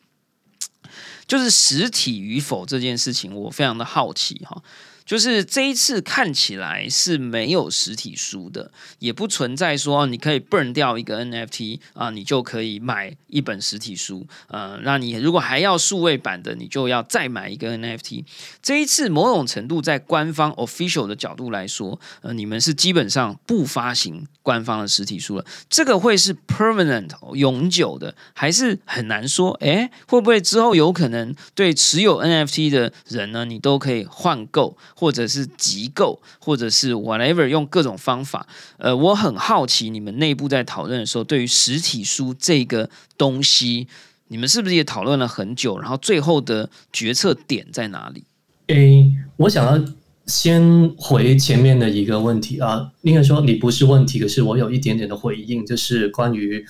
[1.26, 4.62] 就是实体与否这件事情，我非常的好奇哈。
[5.06, 14.26] 就是这一次看起来是没有实体书的，也不存在说你可以 burn 掉一个 NFT 啊，你就可以买一本实体书。
[14.48, 18.24] 呃，那你如果还要数位版的，你就要再买一个 NFT。
[18.62, 25.44] 这一次某种程度在官方 official 的角度来说，呃，你们是基本上不发行官方的实体书了。
[25.68, 29.52] 这个会是 permanent 永久的，还是很难说？
[29.60, 34.76] 诶，会不会之后有可能对持有 NFT 的人呢，你都可以换购？
[34.94, 38.46] 或者是机构，或者是 whatever，用各种方法。
[38.78, 43.88] 呃，我很好奇，你们内部在讨论的时候，对于实体书这个东西，
[44.28, 45.78] 你们是不是也讨论了很久？
[45.78, 48.24] 然后最后的决策点在哪里
[48.68, 49.85] 诶我想要
[50.26, 56.64] 先回前面的一个问题啊，应该说你不是问题，可是我有一点点的回应，就是关于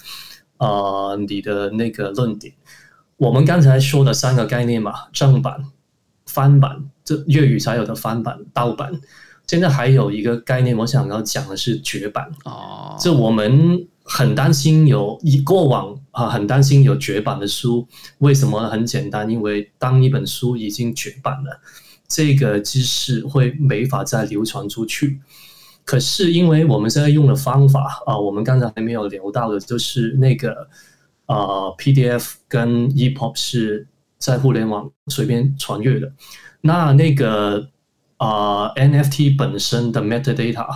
[0.59, 2.53] 呃你的那个论点。
[3.17, 5.67] 我们刚才说的三个概念嘛，正版。
[6.27, 8.93] 翻版，这粤语才有的翻版、盗版。
[9.47, 12.27] 现在还有一个概念，我想要讲的是绝版。
[12.47, 17.87] 哦，这我们很担心有以过往啊，很担心有绝版的书。
[18.19, 18.67] 为什么？
[18.71, 21.61] 很简单，因为当一本书已经绝版了，
[22.09, 25.21] 这个知识会没法再流传出去。
[25.85, 30.67] 可是，因为我们现在用的方法啊，我们刚才还没有聊到的，就是那个
[31.27, 33.87] 呃 PDF 跟 EPUB 是。
[34.17, 36.11] 在互联网随便传阅的，
[36.67, 37.69] 那那个
[38.17, 40.67] 啊 NFT 本身的 metadata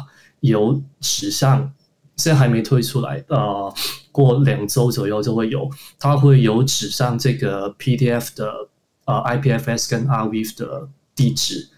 [0.40, 1.72] 有指向，
[2.14, 3.72] 现在还没推出来，呃，
[4.12, 8.68] 过两周左右就会有，它会有指向这个 PDF 的
[9.06, 11.70] 呃 IPFS 跟 RWE 的地址，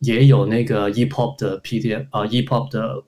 [0.00, 3.02] 也有那个 EPUB 的 PDF 啊 EPUB 的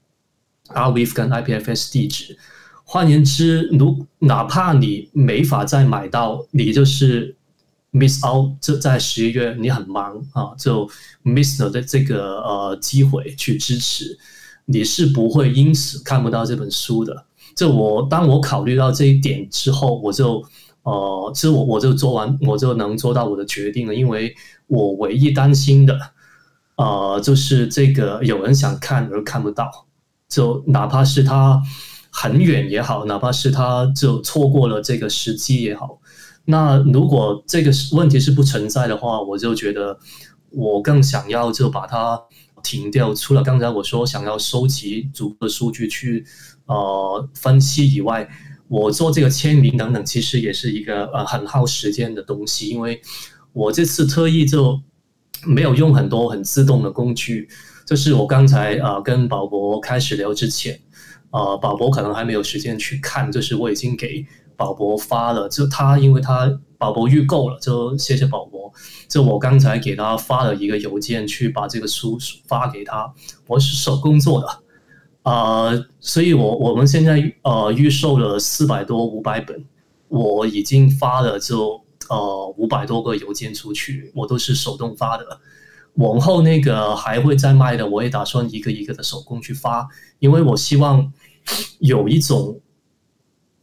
[0.68, 2.38] RWE 跟 IPFS 地址。
[2.82, 7.35] 换言之，如哪怕你没法再买到，你就是
[7.96, 8.52] miss out。
[8.60, 10.88] 这在十一月你很忙啊，就
[11.22, 14.18] miss 了的这个呃机会去支持，
[14.66, 17.24] 你是不会因此看不到这本书的。
[17.54, 20.44] 这我当我考虑到这一点之后，我就
[20.82, 23.94] 呃，其实我我就做完，我就能做到我的决定了。
[23.94, 24.34] 因为
[24.66, 25.98] 我唯一担心的，
[26.76, 29.86] 呃，就是这个有人想看而看不到，
[30.28, 31.62] 就哪怕是他。
[32.18, 36.00] 很远也好，哪怕是他就错过了这个时机也好，
[36.46, 39.98] 那如果这个问题是不存在的话，我就觉得
[40.50, 42.20] 我更想要就把它
[42.62, 43.14] 停掉。
[43.14, 46.24] 除了刚才我说想要收集足够的数据去
[46.66, 48.28] 呃分析以外，
[48.68, 52.68] 我做这个签名等等，其实也是一个呃很耗时间的东西。
[52.68, 53.00] 因为
[53.52, 54.80] 我这次特意就
[55.44, 57.48] 没有用很多很自动的工具，
[57.84, 60.80] 就是我刚才呃跟宝博开始聊之前。
[61.32, 64.24] 呃，宝博可能还没有时间去看，就是我已经给
[64.56, 68.72] 宝博发了，就他因为他宝博预购了，就谢谢宝博。
[69.08, 73.12] 就我刚才给他发了一个邮件，去把这个书发给他。
[73.46, 74.48] 我是手工做的，
[75.22, 79.64] 呃，所以我我们现在呃预售了四百多五百本，
[80.08, 85.24] 我已经发了就呃五百多个邮件出去，我都是手动发的。
[85.94, 89.86] 往后那个还会再卖的，我也打算一个一个的手工去发，
[90.18, 91.12] 因为我希望。
[91.78, 92.60] 有一种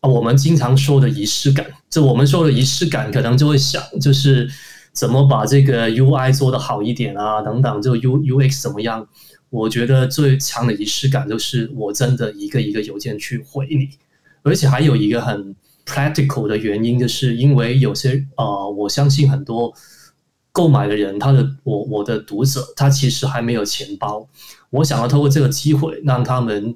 [0.10, 4.50] 我们经常说的仪式感，就我们说的仪式感，可能就会想，就是
[4.92, 9.08] 怎么把这个 UI 做的好一点啊，等等，就 U UX 怎么样？
[9.50, 13.88] 我觉得最强的仪式感就是我真的一个一个邮件去回你，
[14.42, 19.74] 而且还有一个很 practical 的原因，就是因为有些呃，我相信很多
[20.52, 24.28] 购买的人，他的我我的读者，他其实还没有钱包，
[24.70, 26.76] 我想要透过这个机会让他们。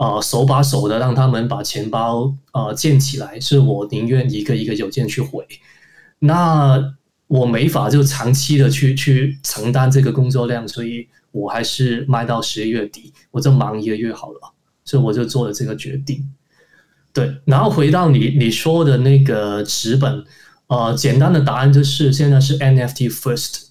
[0.00, 5.46] 呃，手把手的让他们把钱包呃建起来，是我宁愿一个一个邮件去回。
[6.20, 6.82] 那
[7.26, 14.54] 我没法就长期的去去承担这个工作量，所以我还是卖到十一月底，我就忙一个月好了。
[14.86, 16.26] 所以我就做了这个决定。
[17.12, 20.24] 对，然后回到你你说的那个纸本，
[20.68, 23.64] 呃，简单的答案就是现在是 NFT first，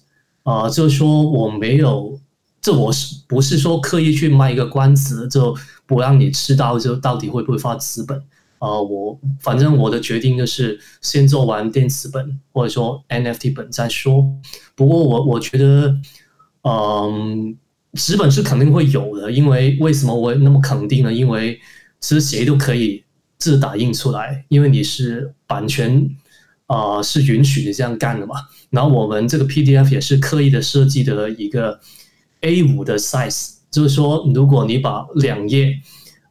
[0.44, 2.20] 呃，就是说我没有。
[2.62, 5.56] 这我是不是说刻意去卖一个关子，就
[5.90, 8.22] 不让你知道就到底会不会发资本？
[8.60, 14.24] 呃，我反正我的决定就是先做完电子本或者说 NFT 本再说。
[14.76, 15.96] 不过我我觉得，
[16.62, 17.56] 嗯，
[17.94, 21.12] 纸本是肯定会有的，因为为什么我那么肯定呢？
[21.12, 21.58] 因为
[21.98, 23.02] 其实谁都可以
[23.36, 26.08] 自打印出来，因为你是版权
[26.66, 28.36] 啊是允许你这样干的嘛。
[28.70, 31.80] 然后我们这个 PDF 也是刻意的设计的一个。
[32.42, 35.72] A 五的 size，就是说，如果你把两页，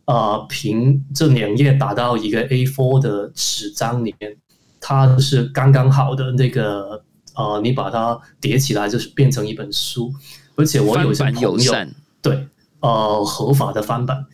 [0.06, 4.36] 呃，平这两页打到一个 A4 的纸张里面，
[4.82, 7.04] 它是刚刚好的那个，
[7.36, 10.12] 呃，你把它叠起来就是变成一本书。
[10.56, 11.74] 而且我有些朋友，
[12.22, 12.48] 对，
[12.82, 14.26] 呃，合法的翻版，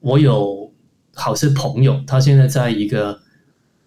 [0.00, 0.72] 我有
[1.14, 3.20] 好些朋友，他现在在一个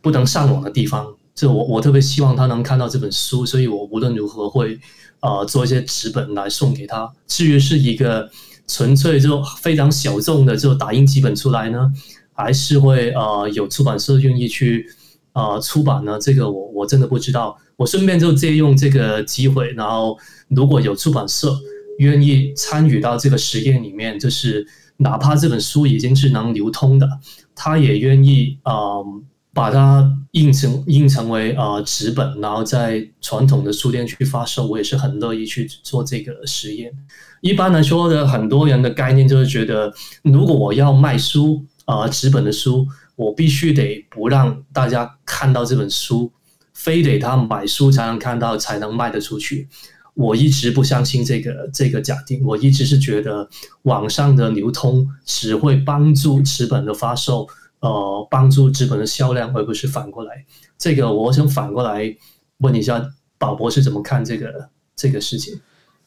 [0.02, 4.80] 不能上网的地方，就我我特别希望他能看到这本书，所以我无论如何会。
[5.22, 7.12] 呃，做一些纸本来送给他。
[7.26, 8.30] 至于是一个
[8.68, 11.92] 纯粹就非常小众的，就打印几本出来呢，
[12.34, 14.86] 还是会呃有出版社愿意去
[15.34, 16.18] 呃出版呢？
[16.20, 17.58] 这个我我真的不知道。
[17.76, 20.18] 我顺便就借用这个机会，然后
[20.50, 21.56] 如果有出版社
[22.00, 24.66] 愿意参与到这个实验里面，就是
[24.98, 27.08] 哪怕这本书已经是能流通的，
[27.54, 29.24] 他也愿意嗯。
[29.56, 36.92] 把它印成印成为呃纸本，然后在传统的书店去发售，我也是很乐意去做这个实验。
[37.40, 46.30] 一般来说的很多人的概念就是觉得，如果我要卖书啊纸本的书，我必须得不让大家看到这本书，
[46.74, 49.70] 非得他买书才能看到，才能卖得出去。
[50.16, 53.48] 我一直不相信这个这个假定，我一直是觉得
[53.84, 57.48] 网上的流通只会帮助纸本的发售。
[57.86, 60.44] 呃，帮助资本的销量，而不是反过来。
[60.76, 62.18] 这个我想反过来
[62.58, 65.62] 问一下宝博是怎么看这个这个事情。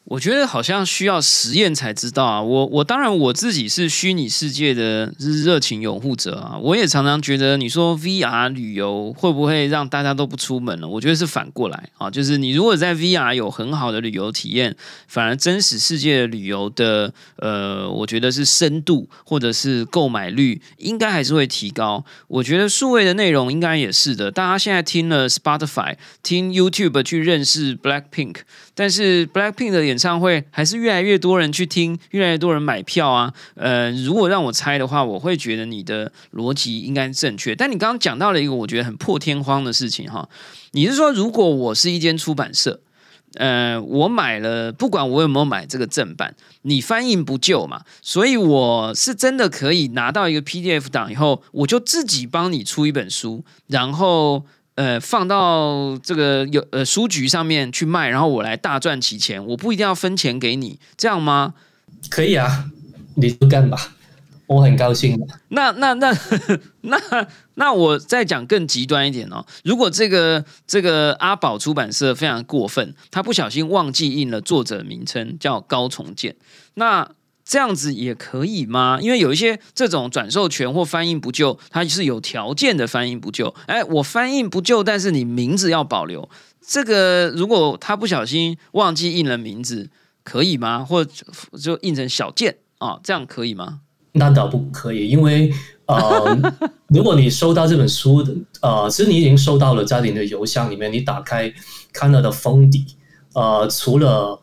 [0.09, 2.41] 我觉得好像需要实验才知道啊！
[2.41, 6.57] 我我当然我自己是虚拟世界的热情拥护者啊！
[6.57, 10.87] 我也常常觉得，你说 VR 旅游会不会让大家都不出门了？
[10.87, 12.09] 我觉得是反过来啊！
[12.09, 14.75] 就是你如果在 VR 有很好的旅游体验，
[15.07, 22.03] 反而真实世界的旅游的呃，我觉得是深度或者是购买率应该还是会提高。
[22.27, 24.31] 我觉得数位的内容应该也是的。
[24.31, 28.37] 大家现在听了 Spotify、听 YouTube 去认识 Blackpink，
[28.79, 33.33] 但是 Blackpink 的演唱会还是越来越多人去听，越来越多人买票啊。
[33.55, 37.53] 呃，如果让我猜的话，我会觉得你的逻辑应该正确。
[37.53, 40.29] 但你刚刚讲到了一个我觉得很破天荒的事情哈，
[40.71, 42.79] 你是说如果我是一间出版社，
[43.33, 47.81] 呃，我买了，不管我有没有买这个正版，你翻印不就嘛？
[48.01, 54.45] 所以我是真的可以拿到一个 PDF 档以后，我就自己帮你出一本书，然后。
[54.79, 61.53] 呃，放到这个有呃书局上面去卖，然后我来大赚其钱，我不一定要分钱给你，这样吗？
[62.09, 62.71] 可以啊，
[63.15, 63.77] 你就干吧，
[64.47, 65.19] 我很高兴。
[65.49, 66.17] 那那那
[66.79, 66.97] 那
[67.55, 76.37] 那我再讲更极端一点哦，如果这个这个阿宝出版社非常过分，他不小心忘记印了作者名称，叫高重建，
[76.75, 77.11] 那。
[77.49, 78.99] 这样子也可以吗？
[79.01, 83.55] 因为有一些这种转授权或翻译不救，它是有条件的翻译不救。
[83.65, 86.29] 哎，我翻译不救，但是你名字要保留。
[86.61, 89.89] 这个如果他不小心忘记印了名字，
[90.23, 90.85] 可以吗？
[90.87, 91.11] 或者
[91.59, 92.99] 就印成小件啊？
[93.03, 93.79] 这样可以吗？
[94.11, 95.51] 那倒不可以，因为
[95.87, 96.37] 呃，
[96.89, 98.31] 如果你收到这本书的
[98.61, 101.51] 呃，其实你已经收到了在你的邮箱里面，你打开
[101.91, 102.85] 看到的封底，
[103.33, 104.39] 呃，除了。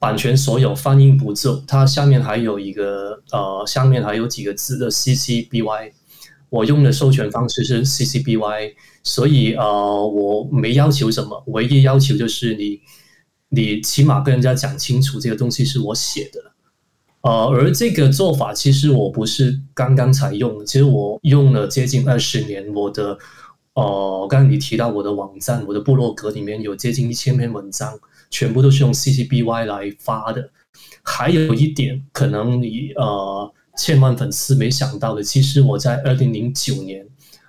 [0.00, 5.92] 版权所有，翻印不就，它下面还有一个呃，下面还有几个字的 C C B Y，
[6.48, 8.72] 我用的授权方式是 C C B Y，
[9.04, 9.62] 所以呃，
[10.06, 12.80] 我没要求什么，唯一要求就是你
[13.50, 16.40] 你起码跟人家讲清楚这个东西是我写的，
[17.20, 23.18] 呃，而这个做法其实我不是刚刚才用，其实我用了接近二十年，我的
[23.74, 27.98] 呃，刚刚你提到我的网站，我的部落格里面有接近一千篇文章。
[28.32, 30.50] 全部都是用 CCBY 来发的，
[31.02, 37.04] 还有一点可能你呃千万粉丝没想到的，其实我在二零零九年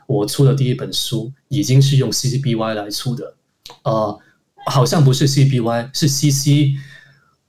[0.07, 3.35] 我出的第一本书已经是用 CCBY 来出的，
[3.83, 4.19] 呃，
[4.65, 6.75] 好像不是 CBY，是 CC，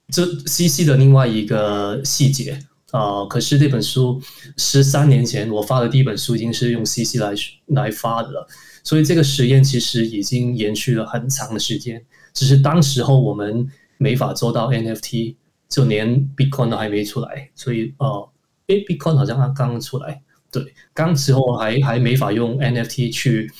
[0.08, 2.62] 这 CC 的另外一个细节
[2.92, 3.26] 啊。
[3.26, 4.22] 可是这本书
[4.56, 7.34] 十三年前我发的第一本书已经是用 CC 来
[7.66, 8.46] 来发的了，
[8.84, 12.00] 所以这个实验其实已经延续了很长的时间。
[12.32, 13.68] 只是当时候我们
[13.98, 15.36] 没法做到 NFT，
[15.68, 18.28] 就连 Bitcoin 都还没出来，所以呃，
[18.68, 23.52] 诶，Bitcoin 好像刚刚出来，对，刚时候还还没法用 NFT 去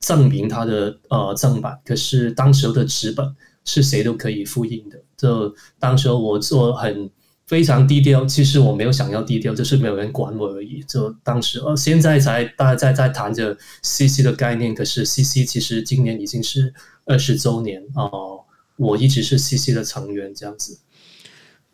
[0.00, 3.24] 证明它的呃正版，可是当时候的纸本
[3.64, 7.08] 是谁都可以复印的，就当时候我做很
[7.46, 10.82] 非常低调，其实我没有想要低调，就是没有人管我而已。
[10.88, 16.74] 就当时呃，现在才大家在在谈着 CC 的概念，可是 CC 其实今年已经是。
[17.08, 18.40] 二十周年哦，
[18.76, 20.76] 我一直是 CC 的成员，这样子。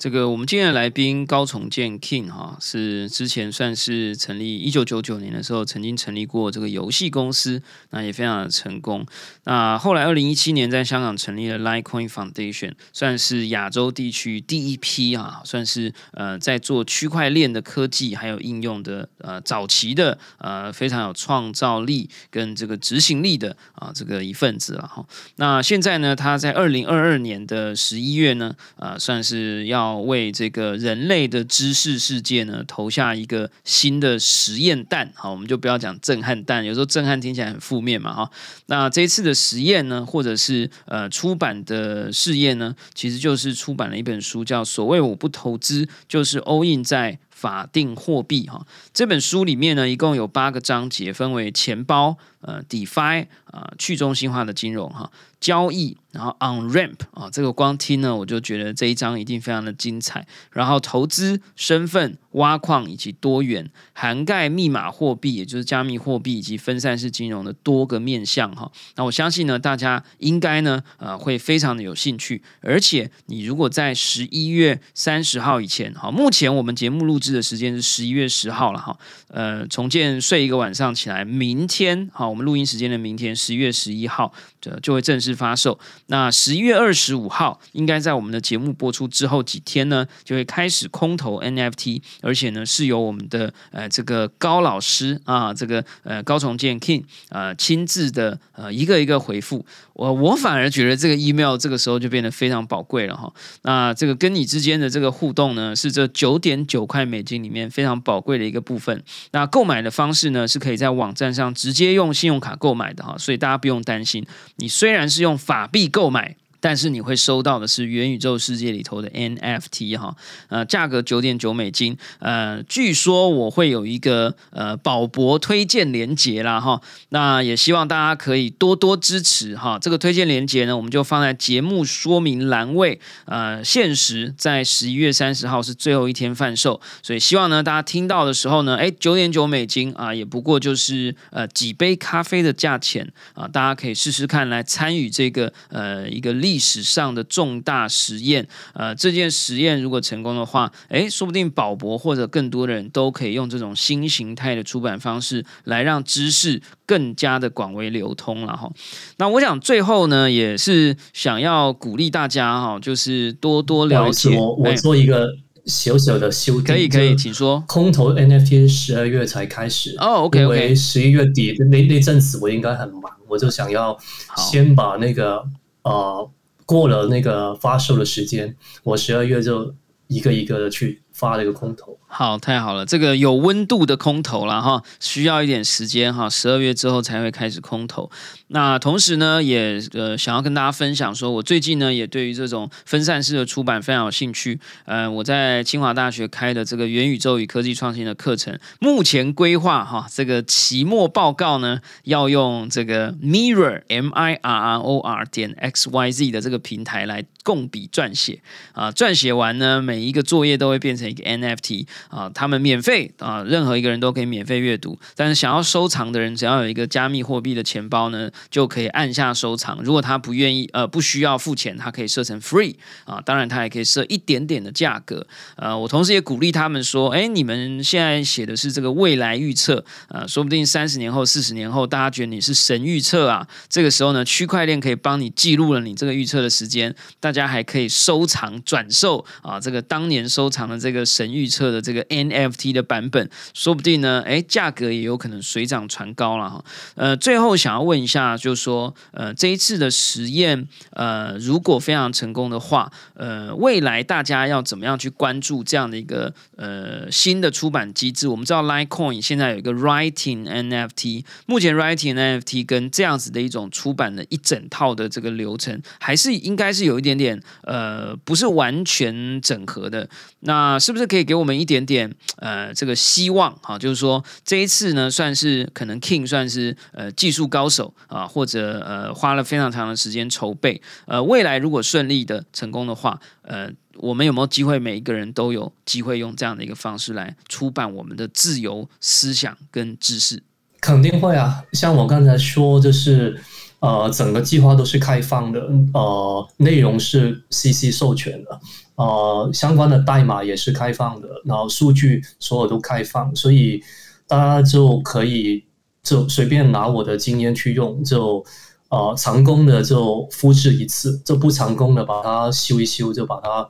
[0.03, 9.07] 这个我们今天的来宾高重建 King 哈，是之前算是成立一九九九年的时候，曾经成立过这个游戏公司，那也非常的成功。
[9.45, 25.07] 那后来二零一七年在香港成立了 Litecoin Foundation，算是亚洲地区第一批啊，算是呃在做区块链的科技还有应用的呃早期的呃非常有创造力跟这个执行力的啊这个一份子了哈。
[25.37, 29.92] 那现在呢，他在二零二二年的十一月呢，呃算是要。
[30.01, 38.31] 为这个人类的知识世界呢投下一个新的实验弹，好，我们就不要讲震撼弹，有时候震撼听起来很负面嘛，哈。
[38.67, 48.65] 那这一次的实验呢，或者是呃出版的试验呢，其实就是出版了一本书，叫《所谓我不投资，就是欧印在法定货币》哈。
[48.95, 55.11] 这本书里面呢，一共有八个章节，分为钱包、呃，DeFi 啊，去中心化的金融哈。
[55.41, 60.25] 交易，然后 on ramp 啊，这个光听呢，我就觉得这一章一定非常的精彩。
[60.53, 68.71] 然后投资、身份、挖矿以及多元，涵盖密码货币，也就是加密货币以及分散式金融的多个面向哈。
[68.95, 72.43] 那我相信呢，大家应该呢，呃，会非常的有兴趣。
[72.61, 78.97] 而且你如果在十一月三十号以前，哈，目前我们节目录制的时间是十一月十号了哈。
[79.27, 85.33] 呃，重建睡一个晚上起来，明天哈，我们录音时间的明天十一月十一号，就就会正式。
[85.43, 99.67] 发售，那十一月二十五号应该在我们的节目播出之后几天呢，就会开始空投 NFT，而且呢是由我们的呃这个高老师啊，这个呃高重建 King 呃亲自的呃一个一个回复。
[99.93, 103.31] 我我反而觉得这个 email 这个时候就变得非常宝贵了哈。
[103.63, 109.03] 那这个跟你之间的这个互动呢，是这九点九块美金里面非常宝贵的一个部分。
[109.33, 114.25] 那购买的方式呢，是可以在网站上直接用信用卡购买的哈，所以大家不用担心。
[114.57, 116.37] 你虽然是用法币购买。
[116.63, 120.15] 但是你会收到的是元宇宙世界里头的 NFT 哈，
[120.49, 146.52] 呃，价格九点九美金，呃，据说我会有一个呃宝博推荐连接啦哈，那也希望大家可以多多支持哈，这个推荐连接呢，我们就放在节目说明栏位，呃，限时在十一月三十号是最后一天贩售，所以希望呢大家听到的时候呢，哎，九点九美金啊，也不过就是呃几杯咖啡的价钱啊，大家可以试试看来参与这个呃一个利。
[146.53, 158.71] 历史上的重大实验，呃，这件实验如果成功的话，诶，说不定宝博或者更多的人都可以用这种新形态的出版方式来让知识更加的广为流通了哈。
[159.17, 164.37] 那我想最后呢，也是想要鼓励大家哈，就是多多了解。
[164.37, 165.35] 我我做一个
[165.65, 167.65] 小小的修订，可以可以，请说。
[167.67, 173.97] 空投 NFT 十二月才开始哦，OK OK，十一月底那那阵子我应该很忙，我就想要
[174.37, 175.43] 先把那个
[175.85, 176.31] 呃。
[176.67, 179.75] 过了那个发售的时间，我十二月就
[180.07, 181.99] 一个一个的去发了一个空投。
[182.15, 188.11] 好，太好了，这个有温度的空投了哈，需要一点时间哈，十二月之后才会开始空投。
[188.49, 194.61] 那同时呢，也呃想要跟大家分享，说我最近呢也对于这种分散式的出版非常有兴趣。
[194.85, 208.43] 呃，我在清华大学开的这个元宇宙与科技创新的课程，目前规划哈这个期末报告呢要用这个 Mirror M I R R O R 点 X Y Z 的这个平台来共笔撰写
[208.75, 211.87] 啊，撰写完呢每一个作业都会变成一个 NFT。
[212.09, 214.99] 啊，他们免费啊，任何一个人都可以免费阅读。
[215.17, 219.81] 但是想要收藏的人，只要有一个加密货币的钱包呢，就可以按下收藏。
[219.83, 222.75] 如果他不愿意，呃，不需要付钱，他可以设成 free
[223.05, 223.21] 啊。
[223.25, 225.25] 当然，他也可以设一点点的价格。
[225.57, 233.47] 呃，我同时也鼓励他们说，哎，你们现在写的是这个未来预测，呃，说不定三十年后、四十年后，大家觉得你是神预测啊。
[233.69, 241.92] 这个时候呢，区块链可以帮你记录了你这个预测的时间，大家还可以收藏转售啊，这个当年收藏的这个神预测的这。
[241.93, 246.65] 这个 NFT 的版本，说不定呢，哎，价格也有可能水涨船高了哈。
[246.95, 258.27] 呃，最后想要问一下，就是说，呃，这一次的实验，呃，如果非常成功的话，呃，未来大家要怎么样去关注这样的一个呃新的出版机制？
[258.27, 270.09] 我们知道 Litecoin 现在有一个 Writing NFT，目前 Writing NFT 跟这样子的一种出版的一整套的这个流程，还是应该是有一点点呃，不是完全整合的。
[270.41, 271.82] 那是不是可以给我们一点？
[271.85, 280.81] 点呃，这个希望哈，就是说这一次呢，算是可能 King 算是呃技术高手啊，或者呃花了非常长的时间筹备。
[281.07, 290.43] 呃，未来如果顺利的成功的话，呃，我们有没有机会，每一个人都有机会用这样的一个方式来出版我们的自由思想跟知识？
[290.81, 291.63] 肯定会啊！
[291.75, 293.41] 像我刚才说，就是
[293.79, 295.61] 呃，整个计划都是开放的，
[295.95, 298.61] 呃，内容是 CC 授权的。
[299.03, 303.83] 呃，相关的代码也是开放的，然后数据所有都开放，所以
[304.29, 305.65] 大家就可以
[306.05, 308.45] 就随便拿我的经验去用，就
[308.91, 313.69] 呃成功的就复制一次，就不成功的把它修一修，就把它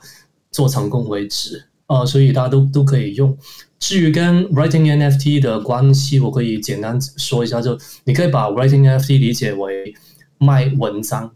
[0.51, 1.65] 做成功为止。
[1.87, 3.35] 呃，所以大家都都可以用。
[3.79, 9.95] 至于跟 Writing NFT 的关系，我可以简单说一下，就你可以把 Writing NFT 理解为
[10.37, 11.33] 卖文章，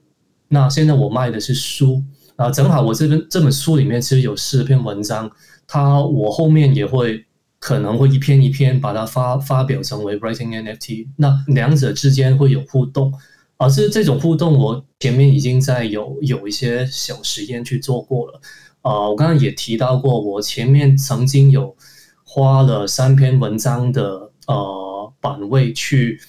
[0.49, 2.03] 那现在我卖的是书。
[2.37, 5.31] 啊，正好我这边这本书里面其实有四篇文章，
[5.67, 7.25] 它我后面也会
[7.59, 13.11] 可能会一篇一篇把它发发表成为 writing NFT，那两者之间会有互动，
[13.57, 18.41] 而是这种互动我前面已经在有有一些小实验去做过了，
[18.83, 21.75] 啊，我刚刚也提到过，我前面曾经有
[22.23, 26.21] 花了三篇文章的呃版位去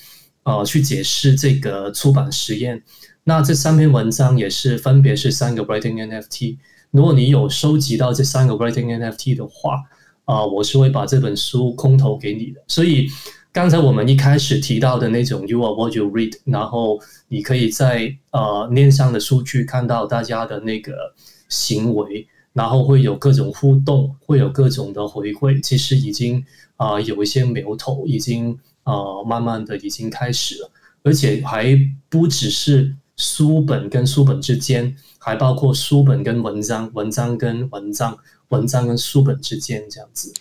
[0.44, 2.82] 呃去解释这个出版实验。
[3.28, 6.58] 那这三篇文章也是分别是三个 writing NFT。
[6.92, 9.84] 如果你有收集到这三个 writing NFT 的话，
[10.24, 12.64] 啊，我是会把这本书空投给你的。
[12.68, 13.10] 所以
[13.52, 16.98] 刚才我们一开始提到的那种 you are what you read，然后
[17.28, 20.94] 你可以在呃链上的数据看到大家的那个
[21.50, 26.42] 行为，然后会有各种互动，会有各种的回馈，其实已经
[26.78, 30.72] 啊有一些苗头，已经啊慢慢的已经开始了，
[31.04, 32.96] 而且还不只是。
[33.18, 38.18] 书本跟书本之间，还包括书本跟文章、文章跟文章、
[38.50, 40.34] 文章跟书本之间这样子。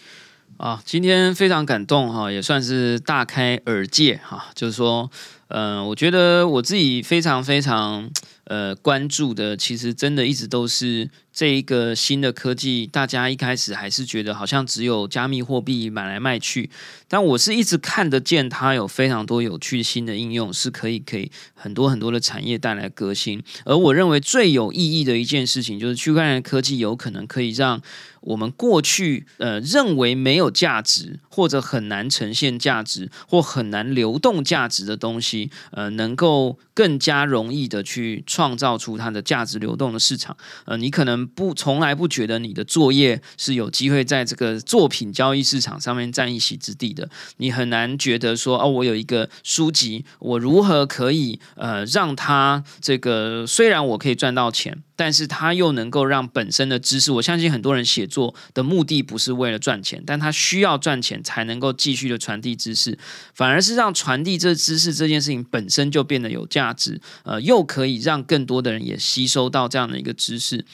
[0.59, 4.47] 啊，今天非常感动哈，也算是大开耳界哈。
[4.55, 5.11] 就是说，
[5.49, 8.11] 嗯，我觉得我自己非常非常
[8.45, 11.11] 呃关注的，其实真的一直都是。
[11.37, 16.70] 这一个新的科技，大家一开始还是觉得好像只有加密货币买来卖去，
[17.09, 23.43] 但我是一直看得见它有非常多有趣新的应用，是可以给很多很多的产业带来革新。
[23.66, 27.82] 而我认为最有意义的一件事情，就是区块链科技有可能可以让
[28.22, 40.34] 我们过去呃认为没有价值，或者很难呈现价值，或很难流动价值的东西，呃，能够更加容易的去创造出它的价值流动的市场。
[40.64, 41.26] 呃，你可能。
[41.27, 47.09] 不，从来不觉得你的作业是有机会在这个作品交易市场上面占一席之地的。
[47.39, 54.83] 你很难觉得说，哦，我有一个书籍，我如何可以呃让它这个虽然我可以赚到钱。
[54.99, 62.99] 但是它又能够让本身的知识，我相信很多人写作的目的不是为了赚钱，但他需要赚钱才能够继续的传递知识，
[63.35, 70.64] 反而是让传递这知识这件事情本身就变得有价值，呃，又可以让更多的人也吸收到这样的一个知识，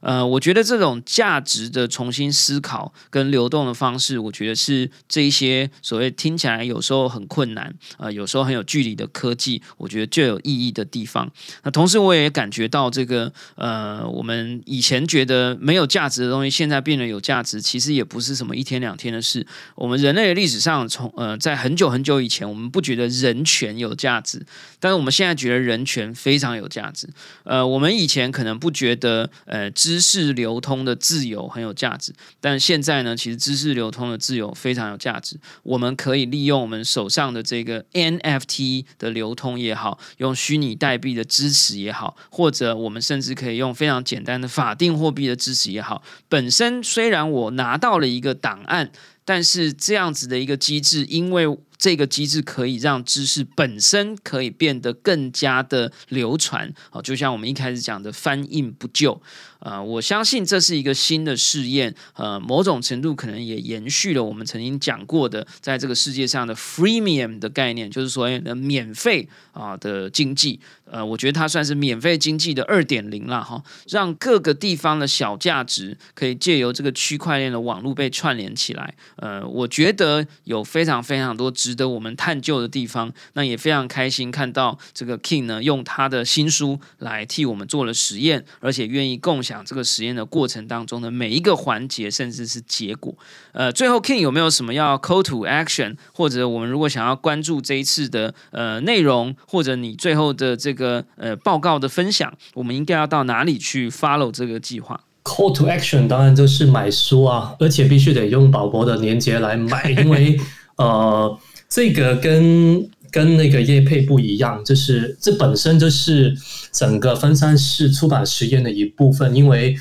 [0.00, 11.30] 呃，我觉得这种价值的重新思考跟流动的方式，我觉得是这一些所谓听起来有时候很困难，呃，有时候很有距离的科技，我觉得最有意义的地方。
[11.62, 14.00] 那同时我也感觉到这个，呃。
[14.10, 19.46] 我们以前觉得没有价值的东西，现在变得有价值，其实也不是什么一天两天的事。
[19.74, 24.44] 我们人类的历史上，从呃，在很久很久以前，我们不觉得人权有价值，
[24.78, 27.08] 但是我们现在觉得人权非常有价值。
[27.44, 35.38] 呃，我们以前可能不觉得呃知知识流通的自由很有价值，但现在呢，其实知识流通的自由非常有价值。
[35.62, 43.60] 我们可以利用我们手上的这个 NFT 的流通也好，用虚拟代币的支持也好，或者我们甚至可以。
[43.60, 48.90] 用非常简单的法定货币的支持也好，本身虽然我拿到了一个档案，
[49.22, 51.46] 但是这样子的一个机制，因为
[51.80, 59.20] 这个机制可以让知识本身可以变得更加的流传，好，就像我们一开始讲的翻印不就。
[59.60, 70.60] 呃，我相信这是一个新的试验，呃，某种程度可能也延续了我们曾经讲过的，在这个世界上的 freemium 的概念，就是所谓的免费啊的经济。
[70.90, 78.94] 呃，我觉得它算是免费经济的二点零了哈，让各个地方的小价值可以借由这个区块链的网络被串联起来。
[79.16, 83.12] 呃，我觉得有非常非常多值得我们探究的地方。
[83.34, 89.64] 那也非常开心看到这个 King 呢，用他的新书来替我们做了实验，而且愿意共享。
[89.64, 93.14] 这个实验的过程当中的每一个环节，甚至是结果。
[93.52, 100.79] 呃，最后 King 有没有什么要 call to action，或者我们如果想要关注这一次的呃内容，或者你最后的这个
[101.16, 110.38] 呃报告的分享，我们应该要到哪里去 follow 这个计划？Call to action 当然就是买书啊，而且必须得用宝博的链接来买，因为
[110.76, 116.34] 呃，这个跟跟那个叶配不一样，就是这本身就是
[116.72, 119.34] 整个分散式出版实验的一部分。
[119.34, 119.76] 因为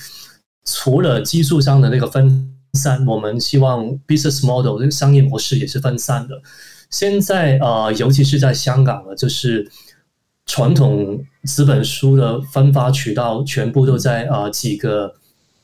[0.65, 6.41] 除了技术上的那个分散，我们希望 business model 这个商业模式也是分散的。
[6.89, 9.69] 现在呃，尤其是在香港了，就是
[10.49, 15.15] 传统纸本书的分发渠道全部都在啊几个。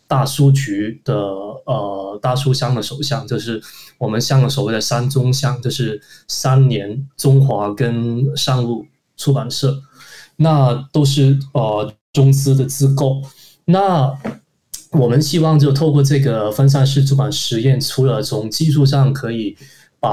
[0.08, 1.16] 大书局的
[1.66, 3.60] 呃大书商的首相，就是
[3.98, 8.86] 我们香港所谓的三中乡，就是三年中华跟商务
[9.18, 9.76] 出版社，
[10.36, 13.20] 那都是呃中资的机构。
[13.66, 14.16] 那
[14.92, 19.58] 我们希望就透过这个分散式出版实验，除了从技术上可以
[20.00, 20.12] 把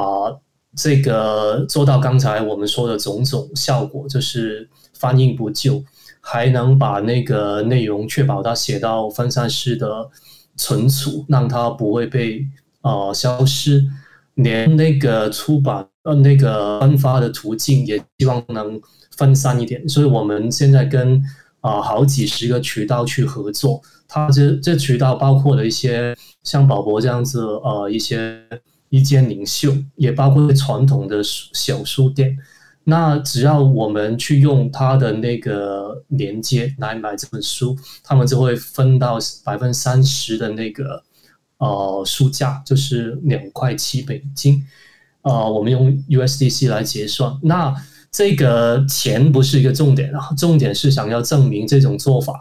[0.77, 5.83] 这个做到刚才我们说的种种效果，就是翻印不就。
[6.25, 10.09] 还能把那个内容确保它写到分散式的
[10.57, 12.47] 存储，让它不会被
[12.83, 13.85] 呃消失。
[14.37, 18.81] 连那个出版呃那个分发的途径也希望能
[19.16, 19.87] 分散一点。
[19.89, 21.20] 所以我们现在跟
[21.61, 28.41] 啊好几十个渠道去合作，它这这渠道包括了一些像宝博这样子呃一些
[28.93, 32.36] 一间领袖，也包括传统的小书店。
[32.84, 37.74] 那只要我们去用他的那个连接来买这本书，
[38.05, 41.03] 他们就会分到百分之三十的那个
[41.57, 44.62] 呃书价，就是两块七美金。
[45.22, 47.32] 呃，我们用 USDC 来结算。
[47.43, 47.74] 那
[48.11, 52.34] 这个钱不是一个重点啊，重点是想要证明这种做法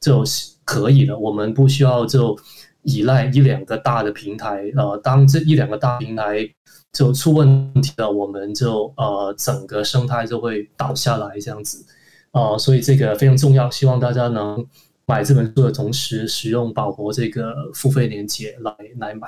[0.00, 1.16] 就是可以的。
[1.16, 2.36] 我们不需要就
[2.82, 4.70] 依赖一两个大的平台。
[4.76, 6.48] 呃，当这一两个大平台。
[6.92, 11.82] 就出问题了，我们就呃整个生态就会倒下来这样子，
[12.32, 14.62] 啊，所以这个非常重要，希望大家能
[15.06, 19.26] 买这本书的同时使用宝博这个付费链接来来买。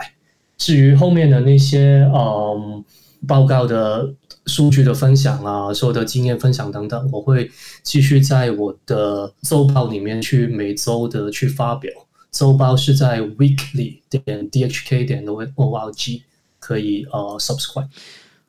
[0.59, 2.85] 至于后面的那些嗯
[3.27, 7.51] 报告的数据的分享啊，所有的经验分享等等，我会
[7.83, 11.91] 继续在我的周报里面去每周的去发表。
[12.35, 15.25] 周报是在 weekly 点 dhk 点
[15.55, 16.25] O L G
[16.59, 17.87] 可以呃 subscribe。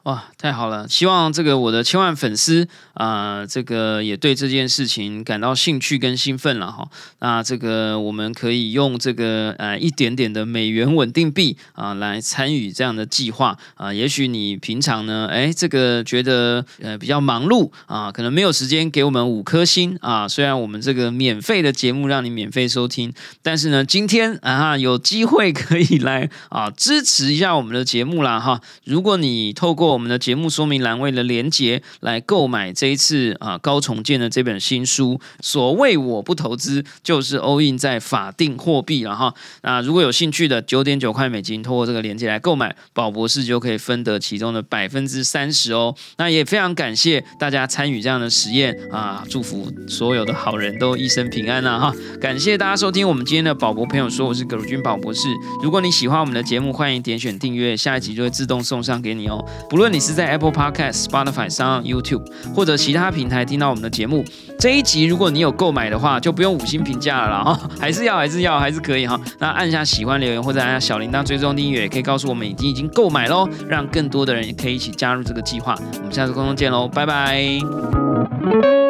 [0.06, 0.88] 哇，太好了！
[0.88, 6.88] 希望这个我的千万粉丝啊，这个也对这件事情感到兴趣跟兴奋了哈。
[7.22, 13.91] 那这个我们可以用这个呃一点点的美元稳定币啊来参与这样的计划啊。
[13.91, 20.28] 也许你平常呢，哎，这个觉得呃比较忙碌啊，可能没有时间给我们五颗星啊。
[20.28, 28.62] 虽然我们这个免费的节目让你免费收听，但是呢，今天啊有机会可以来啊支持一下我们的节目啦哈。
[28.84, 35.22] 如果你透过我们的节目说明栏位的连接来购买这一次啊高重建的这本新书。
[35.39, 39.34] 所谓我不投资，就是 all in 在法定货币了哈。
[39.64, 45.96] 那如果有兴趣的，九点九块美金，通过这个连接来购买，宝博士就可以分得其中的百分之三十哦。
[46.18, 49.24] 那也非常感谢大家参与这样的实验啊！
[49.30, 51.96] 祝福所有的好人都一生平安啊哈！
[52.20, 55.30] 感谢大家收听我们今天的宝博朋友说，我是葛如君宝博士。
[55.64, 59.43] 如果你喜欢我们的节目，欢迎点选订阅，下一集就会自动送上给你哦。
[59.70, 64.24] 不论你是在 Apple Podcast、Spotify 上、YouTube 或者其他平台听到我们的节目，
[64.60, 69.20] 这一集如果你有购买的话，就不用五星评价了哈，还是要还是要还是可以哈。
[69.40, 75.76] 那按下喜欢留言或者按下小铃铛追踪订阅，也可以告诉我们已经已经购买喽，让更多的人也可以一起加入这个计划。
[75.98, 78.85] 我们下次空中见喽，拜拜。